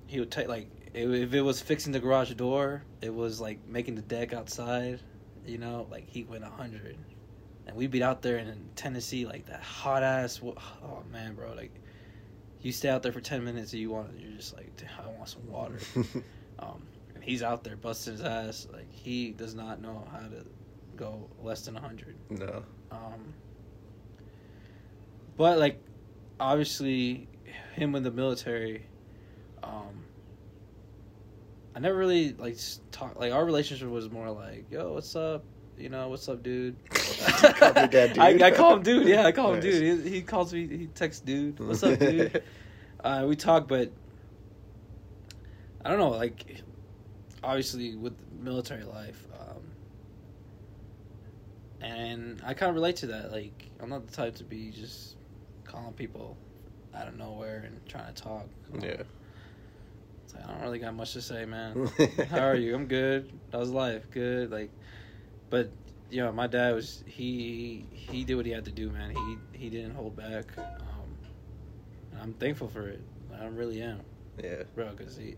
[0.08, 3.66] He would take like if if it was fixing the garage door, it was like
[3.68, 5.00] making the deck outside,
[5.46, 6.98] you know, like he went a hundred,
[7.68, 10.42] and we'd be out there in Tennessee like that hot ass.
[10.44, 11.74] Oh man, bro, like
[12.62, 14.72] you stay out there for ten minutes and you want you're just like
[15.04, 15.80] I want some water.
[16.60, 16.84] Um,
[17.16, 18.68] and he's out there busting his ass.
[18.72, 20.46] Like he does not know how to
[20.96, 22.16] go less than hundred.
[22.30, 22.64] no.
[22.92, 23.34] Um,
[25.36, 25.84] but like,
[26.40, 27.28] obviously,
[27.74, 28.86] him in the military.
[29.64, 30.03] Um,
[31.76, 32.58] I never really like
[32.92, 33.20] talk.
[33.20, 35.44] Like our relationship was more like, "Yo, what's up?
[35.78, 38.20] You know, what's up, dude?" Call dude?
[38.20, 39.08] I, I call him dude.
[39.08, 39.64] Yeah, I call him Nice.
[39.80, 40.06] dude.
[40.06, 40.68] He, he calls me.
[40.68, 41.60] He texts dude.
[41.60, 42.44] What's up, dude?
[43.04, 43.92] uh, we talk, but
[45.84, 46.10] I don't know.
[46.10, 46.62] Like,
[47.44, 49.64] obviously, with military life, um,
[51.82, 53.32] and I kind of relate to that.
[53.32, 55.16] Like, I'm not the type to be just
[55.64, 56.38] calling people
[56.94, 58.48] out of nowhere and trying to talk.
[58.80, 59.02] yeah.
[60.38, 61.90] I don't really got much to say, man.
[62.30, 62.76] How are you?
[62.76, 63.32] I'm good.
[63.52, 64.10] How's life?
[64.12, 64.52] Good.
[64.52, 64.72] Like,
[65.50, 65.70] but
[66.10, 69.12] you know, my dad was he he did what he had to do, man.
[69.16, 70.46] He he didn't hold back.
[70.58, 71.18] Um,
[72.12, 73.02] and I'm thankful for it.
[73.40, 74.02] I really am,
[74.44, 74.64] Yeah.
[74.76, 74.90] bro.
[74.96, 75.36] Because he,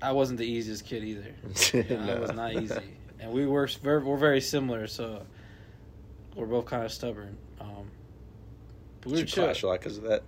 [0.00, 1.34] I wasn't the easiest kid either.
[1.72, 4.86] You know, I was not easy, and we were very we're very similar.
[4.86, 5.24] So
[6.36, 7.36] we're both kind of stubborn.
[7.60, 7.90] Um,
[9.00, 9.44] but we were you chill.
[9.44, 10.22] clash a lot because of that?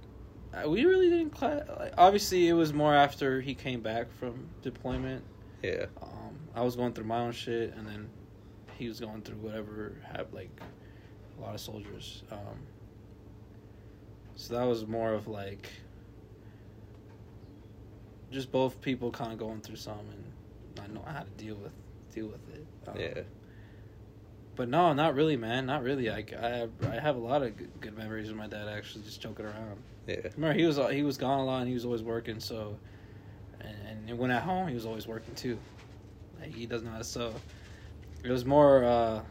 [0.55, 1.63] Uh, We really didn't clash.
[1.79, 5.25] Like, obviously, it was more after he came back from deployment.
[5.63, 5.87] Yeah.
[6.03, 8.09] Um, I was going through my own shit, and then
[8.79, 10.51] he was going through whatever had like
[11.39, 12.23] a lot of soldiers.
[12.31, 12.59] Um,
[14.37, 15.69] so that was more of like
[18.31, 20.25] just both people kind of going through some, and
[20.77, 21.73] not knowing how to deal with
[22.13, 22.67] deal with it.
[22.87, 23.23] Um, Yeah.
[24.57, 25.67] But no, not really, man.
[25.67, 26.09] Not really.
[26.11, 29.21] I have, I have a lot of good, good memories with my dad actually just
[29.21, 29.83] joking around.
[30.07, 30.17] Yeah.
[30.37, 32.39] Remember, he was he was gone a lot, and he was always working.
[32.39, 32.79] So,
[33.61, 35.59] and, and when at home, he was always working too.
[36.41, 37.35] Like, he doesn't know how to sew.
[38.23, 39.23] It was more, uh,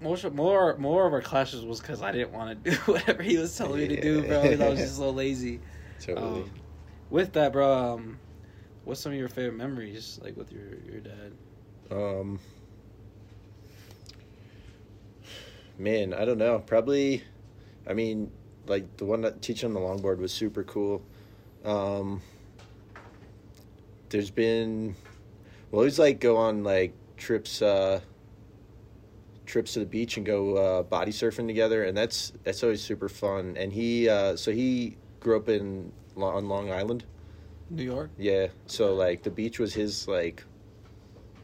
[0.00, 3.36] more, more, more of our clashes was because I didn't want to do whatever he
[3.36, 4.40] was telling me to do, bro.
[4.40, 5.60] 'cause I was just so lazy.
[6.00, 6.42] Totally.
[6.42, 6.50] Um,
[7.10, 8.18] with that, bro, um,
[8.84, 11.32] what's some of your favorite memories, like with your your dad?
[11.90, 12.38] Um,
[15.78, 16.58] man, I don't know.
[16.60, 17.24] Probably,
[17.86, 18.30] I mean,
[18.66, 21.02] like the one that teaching on the longboard was super cool.
[21.64, 22.22] Um,
[24.08, 24.94] there's been,
[25.70, 28.00] we'll always like go on like trips, uh,
[29.46, 33.08] trips to the beach and go uh, body surfing together, and that's that's always super
[33.08, 33.56] fun.
[33.56, 37.04] And he, uh, so he grew up in on Long Island.
[37.70, 38.10] New York?
[38.18, 40.44] Yeah, so like the beach was his like,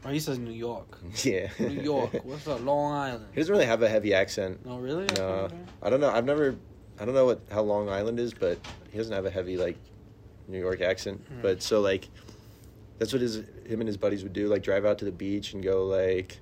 [0.05, 0.97] Or he says New York.
[1.23, 2.23] yeah, New York.
[2.23, 3.25] What's up, Long Island?
[3.33, 4.65] He doesn't really have a heavy accent.
[4.65, 5.05] No, really?
[5.17, 5.55] No, Okay.
[5.81, 6.09] I don't know.
[6.09, 6.55] I've never,
[6.99, 8.57] I don't know what how Long Island is, but
[8.91, 9.77] he doesn't have a heavy like
[10.47, 11.21] New York accent.
[11.27, 11.41] Hmm.
[11.41, 12.07] But so like,
[12.99, 14.47] that's what his him and his buddies would do.
[14.47, 16.39] Like drive out to the beach and go like,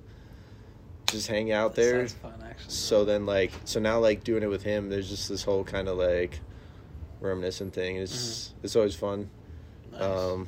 [1.10, 2.08] just hang out That there.
[2.08, 2.70] fun, actually.
[2.72, 5.88] So then like, so now like doing it with him, there's just this whole kind
[5.88, 6.40] of like
[7.20, 7.96] reminiscent thing.
[7.96, 9.28] It's it's always fun.
[9.92, 10.02] Nice.
[10.02, 10.46] Um,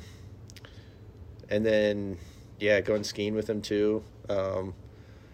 [1.49, 2.17] and then
[2.59, 4.03] yeah, going skiing with him too.
[4.29, 4.73] Um,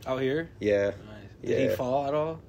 [0.05, 0.49] Out here?
[0.59, 0.86] yeah.
[0.88, 0.95] Nice.
[1.43, 2.39] Did he fall at all?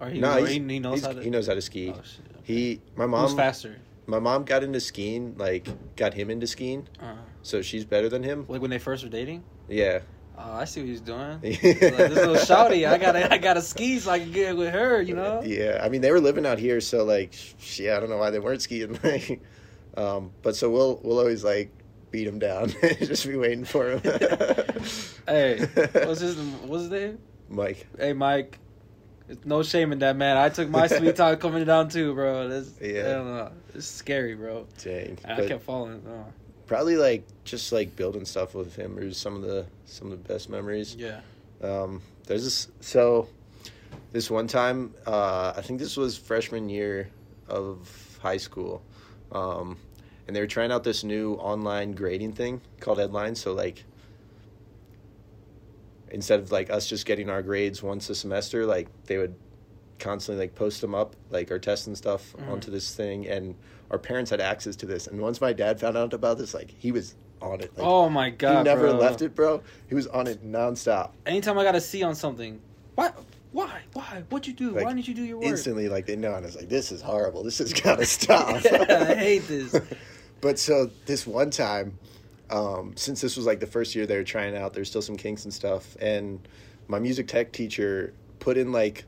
[0.00, 1.22] Or he, no, he, knows how to.
[1.22, 1.90] he knows how to ski.
[1.90, 2.20] Oh, shit.
[2.30, 2.40] okay.
[2.44, 3.76] He, my Who's mom, faster?
[4.06, 5.66] my mom got into skiing, like
[5.96, 8.44] got him into skiing, Uh, so she's better than him.
[8.48, 9.42] like when they first were dating?
[9.68, 10.00] Yeah,
[10.38, 11.40] Oh, I see what he's doing.
[11.42, 15.00] Like, this little shouty, I gotta, I gotta ski so I can get with her.
[15.00, 15.42] You know?
[15.42, 15.80] yeah.
[15.82, 17.32] I mean, they were living out here, so like,
[17.78, 18.98] yeah, I don't know why they weren't skiing.
[19.96, 21.70] Um, but so we'll we'll always like
[22.16, 24.00] beat him down, just be waiting for him.
[25.28, 27.18] Hey, what's his, what's his name?
[27.48, 27.84] Mike?
[27.98, 28.60] Hey, Mike.
[29.28, 30.36] It's no shame in that, man.
[30.36, 32.48] I took my sweet time coming down too, bro.
[32.48, 33.00] That's, Yeah.
[33.00, 33.52] I don't know.
[33.74, 34.66] It's scary, bro.
[34.84, 36.00] Dang, I kept falling.
[36.08, 36.24] Oh.
[36.66, 40.32] probably like just like building stuff with him are some of the some of the
[40.32, 40.94] best memories.
[40.94, 41.20] Yeah.
[41.60, 43.28] Um, there's this so
[44.12, 47.10] this one time, uh, I think this was freshman year
[47.48, 48.80] of high school,
[49.32, 49.76] um,
[50.26, 53.40] and they were trying out this new online grading thing called Headlines.
[53.40, 53.84] So like,
[56.10, 59.34] instead of like us just getting our grades once a semester, like they would
[59.98, 62.48] constantly like post them up, like our tests and stuff, Mhm.
[62.48, 63.54] onto this thing, and
[63.90, 65.06] our parents had access to this.
[65.06, 67.70] And once my dad found out about this, like he was on it.
[67.76, 68.96] Like, oh my god, he never bro.
[68.98, 69.62] left it, bro.
[69.88, 71.10] He was on it nonstop.
[71.24, 72.60] Anytime I got a C on something,
[72.94, 73.16] what?
[73.52, 73.80] Why?
[73.94, 74.22] Why?
[74.28, 74.74] What'd you do?
[74.74, 75.46] Like, Why didn't you do your work?
[75.46, 77.42] Instantly, like they know, and I was like, "This is horrible.
[77.42, 79.74] This has got to stop." I hate this.
[80.46, 81.98] but so this one time,
[82.50, 85.16] um, since this was like the first year they were trying out, there's still some
[85.16, 86.46] kinks and stuff, and
[86.86, 89.06] my music tech teacher put in like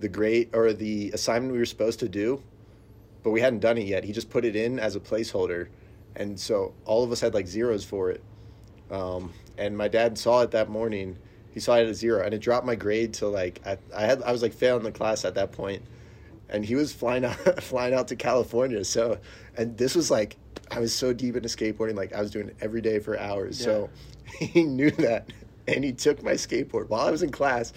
[0.00, 2.42] the grade or the assignment we were supposed to do,
[3.22, 4.02] but we hadn't done it yet.
[4.02, 5.68] He just put it in as a placeholder,
[6.16, 8.20] and so all of us had like zeros for it.
[8.90, 11.16] Um, and my dad saw it that morning.
[11.52, 14.06] He saw it at a zero, and it dropped my grade to like I, I
[14.06, 15.84] had I was like failing the class at that point,
[16.48, 18.84] and he was flying out flying out to California.
[18.84, 19.18] So,
[19.56, 20.36] and this was like
[20.70, 23.58] I was so deep into skateboarding, like I was doing it every day for hours.
[23.58, 23.90] So,
[24.38, 25.32] he knew that,
[25.66, 27.72] and he took my skateboard while I was in class,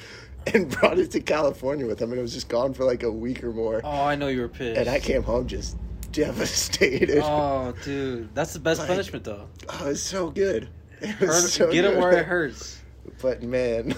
[0.54, 3.12] and brought it to California with him, and it was just gone for like a
[3.12, 3.82] week or more.
[3.84, 4.80] Oh, I know you were pissed.
[4.80, 5.78] And I came home just
[6.12, 7.22] devastated.
[7.24, 9.48] Oh, dude, that's the best Like, punishment though.
[9.70, 10.70] Oh, it's so good.
[11.02, 12.00] It Hurt, so get it good.
[12.00, 12.80] where it hurts.
[13.24, 13.96] But man,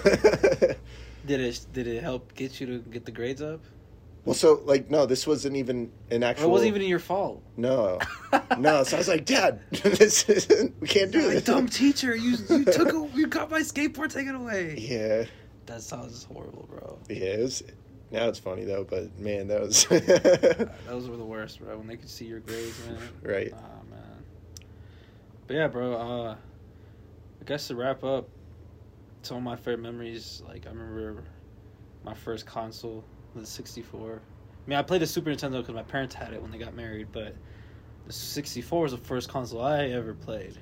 [1.26, 1.66] Did it?
[1.72, 3.60] Did it help get you to get the grades up?
[4.24, 6.46] Well, so like no, this wasn't even an actual.
[6.46, 7.42] it wasn't even your fault.
[7.56, 7.98] No,
[8.58, 8.82] no.
[8.84, 10.74] So I was like, Dad, this isn't.
[10.80, 11.44] We can't do this.
[11.44, 14.76] dumb teacher, you you took a, you got my skateboard taken away.
[14.78, 15.24] Yeah,
[15.66, 16.98] That sounds horrible, bro.
[17.08, 17.16] yeah.
[17.16, 17.62] It was.
[18.10, 19.84] Now it's funny though, but man, that was
[20.86, 21.76] Those were the worst, bro.
[21.76, 22.98] When they could see your grades, man.
[23.22, 23.52] right.
[23.52, 23.58] Ah,
[23.90, 24.00] man.
[25.48, 25.94] But yeah, bro.
[25.94, 26.36] Uh,
[27.40, 28.28] I guess to wrap up,
[29.22, 30.42] some of my favorite memories.
[30.46, 31.24] Like I remember
[32.04, 33.02] my first console,
[33.40, 34.20] the sixty four.
[34.66, 36.74] I mean, I played a Super Nintendo because my parents had it when they got
[36.74, 37.34] married, but
[38.06, 40.58] the sixty four was the first console I ever played.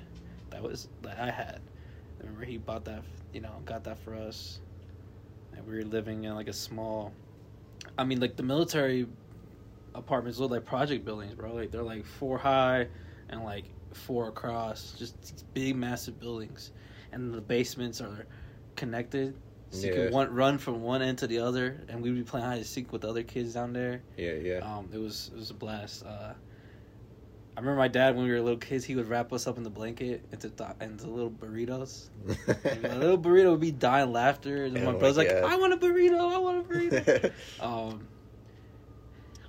[0.51, 1.61] That was that I had.
[2.19, 3.03] I remember he bought that,
[3.33, 4.61] you know, got that for us,
[5.57, 7.13] and we were living in like a small.
[7.99, 9.07] I mean, like the military
[9.95, 11.55] apartments look like project buildings, bro.
[11.55, 12.89] Like they're like four high
[13.29, 16.73] and like four across, just big, massive buildings,
[17.13, 18.27] and the basements are
[18.77, 19.37] connected,
[19.73, 21.81] so you could one, run from one end to the other.
[21.89, 24.03] And we'd be playing hide and seek with the other kids down there.
[24.17, 24.59] Yeah, yeah.
[24.59, 26.05] Um, it was it was a blast.
[26.05, 26.35] Uh,
[27.55, 29.63] I remember my dad when we were little kids, he would wrap us up in
[29.63, 32.09] the blanket into th- into little burritos.
[32.65, 35.31] And my little burrito would be dying laughter, and Oh my brother's like.
[35.31, 36.33] "I want a burrito!
[36.33, 38.09] I want a burrito!" Um,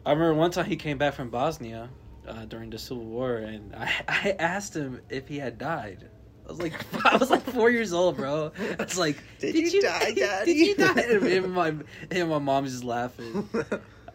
[0.05, 1.89] I remember one time he came back from Bosnia
[2.27, 6.09] uh, during the Civil War, and I, I asked him if he had died.
[6.45, 8.51] I was like, I was like four years old, bro.
[8.79, 11.01] I was like, Did you die, Daddy?" Did you die?
[11.43, 11.73] And my
[12.11, 13.49] and my mom's just laughing.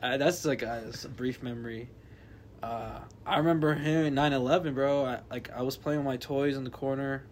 [0.01, 1.89] Uh, that's like a, it's a brief memory.
[2.63, 5.05] Uh, I remember him in 9-11, bro.
[5.05, 7.25] I, like I was playing with my toys in the corner,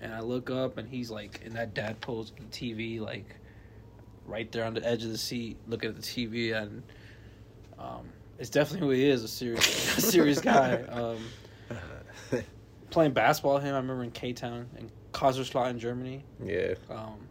[0.00, 3.36] and I look up, and he's like in that dad pose on the TV, like
[4.26, 6.82] right there on the edge of the seat, looking at the TV, and
[7.78, 8.08] um,
[8.40, 10.82] it's definitely who he is, a serious, a serious guy.
[10.82, 11.18] Um,
[12.90, 16.24] playing basketball with him, I remember in K Town in Kaiserslautern, Germany.
[16.44, 17.28] yeah, Um,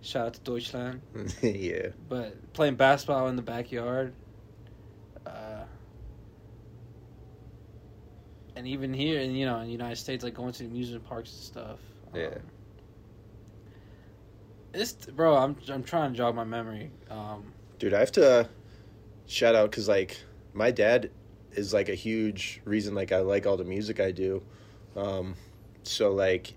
[0.00, 1.00] shout out to Deutschland
[1.42, 1.88] yeah.
[2.08, 4.14] but playing basketball in the backyard
[5.26, 5.64] uh,
[8.54, 11.04] and even here in you know in the united states like going to the amusement
[11.04, 11.78] parks and stuff
[12.14, 12.38] um, Yeah.
[14.74, 18.48] it's bro i'm i'm trying to jog my memory um Dude, I have to
[19.26, 20.16] shout out because like
[20.54, 21.10] my dad
[21.52, 24.42] is like a huge reason like I like all the music I do.
[24.96, 25.34] Um,
[25.82, 26.54] so like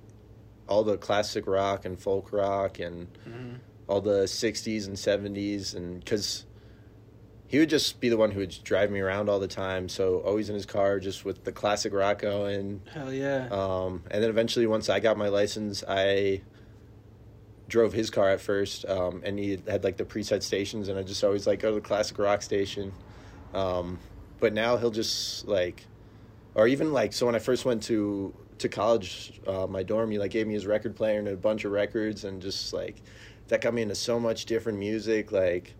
[0.67, 3.59] all the classic rock and folk rock and mhm.
[3.87, 6.45] all the 60s and 70s and because
[7.47, 9.89] he would just be the one who would drive me around all the time.
[9.89, 12.81] So always in his car just with the classic rock going.
[12.93, 13.47] Hell yeah.
[13.49, 16.41] Um, and then eventually once i got my license i
[17.67, 21.03] drove his car at first um, and he had like the preset stations and i
[21.03, 22.93] just always like go to the classic rock station.
[23.53, 23.99] Um,
[24.39, 25.85] but now he'll just like
[26.55, 30.17] or even like so when i first went to to college uh, my dorm he
[30.19, 33.01] like gave me his record player and a bunch of records and just like
[33.47, 35.73] that got me into so much different music like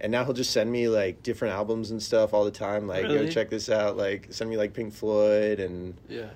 [0.00, 3.02] and now he'll just send me like different albums and stuff all the time like
[3.04, 3.26] Really?
[3.26, 6.30] yo check this out like send me like pink floyd and yeah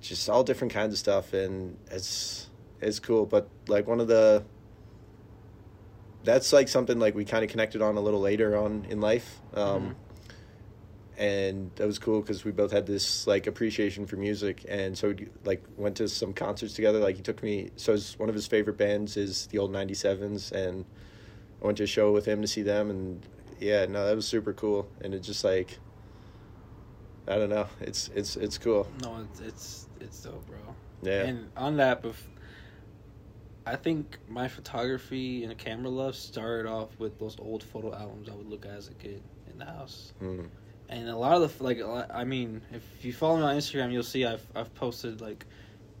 [0.00, 2.48] just all different kinds of stuff and it's
[2.80, 4.44] it's cool but like one of the
[6.24, 9.40] that's like something like we kind of connected on a little later on in life
[9.54, 9.96] um
[11.18, 15.08] and that was cool because we both had this like appreciation for music and so
[15.08, 18.34] we like went to some concerts together like he took me so his, one of
[18.34, 20.84] his favorite bands is the old 97s and
[21.60, 23.26] I went to a show with him to see them, and
[23.58, 24.88] yeah, no, that was super cool.
[25.00, 25.78] And it just like,
[27.26, 28.86] I don't know, it's it's it's cool.
[29.02, 30.58] No, it's it's it's dope, bro.
[31.02, 32.14] Yeah, And on that, bef-
[33.66, 38.34] I think my photography and camera love started off with those old photo albums I
[38.34, 40.12] would look at as a kid in the house.
[40.22, 40.48] Mm.
[40.90, 43.92] And a lot of the like, lot- I mean, if you follow me on Instagram,
[43.92, 45.44] you'll see I've I've posted like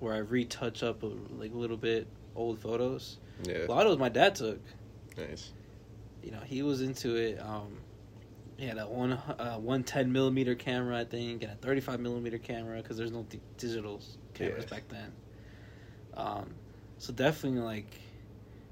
[0.00, 1.06] where I retouch up a,
[1.38, 3.18] like a little bit old photos.
[3.44, 4.60] yeah, A lot of those my dad took.
[5.16, 5.52] nice.
[6.22, 7.38] You know, he was into it.
[7.40, 7.76] Um,
[8.56, 12.00] he had a one uh, one ten millimeter camera, I think, and a thirty five
[12.00, 14.00] millimeter camera because there's no di- digital
[14.34, 15.12] cameras back then.
[16.14, 16.50] Um,
[16.98, 17.86] so definitely like,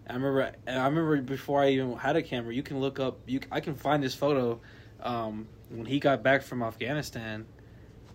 [0.08, 0.50] I remember.
[0.66, 3.18] I remember before I even had a camera, you can look up.
[3.26, 4.60] You I can find this photo.
[5.00, 7.46] Um, when he got back from Afghanistan,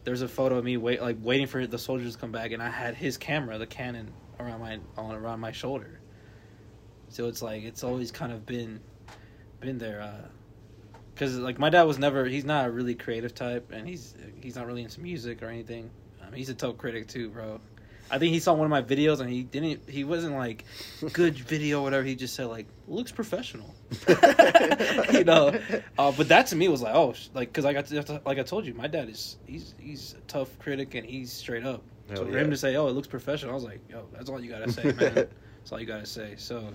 [0.03, 2.61] there's a photo of me wait like waiting for the soldiers to come back, and
[2.61, 5.99] I had his camera, the Canon, around my on around my shoulder.
[7.09, 8.79] So it's like it's always kind of been
[9.59, 10.01] been there.
[10.01, 10.27] Uh,
[11.15, 14.55] Cause like my dad was never he's not a really creative type and he's he's
[14.55, 15.91] not really into music or anything.
[16.25, 17.59] Um, he's a total critic too, bro.
[18.11, 20.65] I think he saw one of my videos and he didn't he wasn't like
[21.13, 22.03] good video or whatever.
[22.03, 23.73] He just said like looks professional,
[25.13, 25.57] you know.
[25.97, 28.37] Uh, but that to me was like oh sh- like because I got to, like
[28.37, 31.81] I told you my dad is he's he's a tough critic and he's straight up.
[32.09, 32.39] so Hell for yeah.
[32.43, 34.71] him to say oh it looks professional, I was like yo that's all you gotta
[34.71, 35.13] say man.
[35.15, 36.35] that's all you gotta say.
[36.37, 36.67] So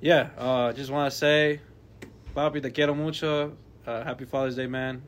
[0.00, 1.60] yeah, uh, just want to say
[2.34, 3.56] Bobby, te quiero mucho.
[3.86, 5.02] Uh, happy Father's Day, man.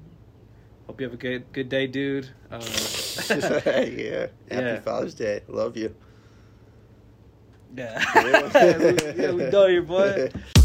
[0.86, 2.28] Hope you have a good good day, dude.
[2.50, 2.60] Uh,
[3.30, 4.80] yeah, happy Yeah.
[4.80, 5.42] Father's Day.
[5.48, 5.94] Love you.
[7.76, 8.04] yeah,
[8.78, 10.30] we, yeah, we know you, boy.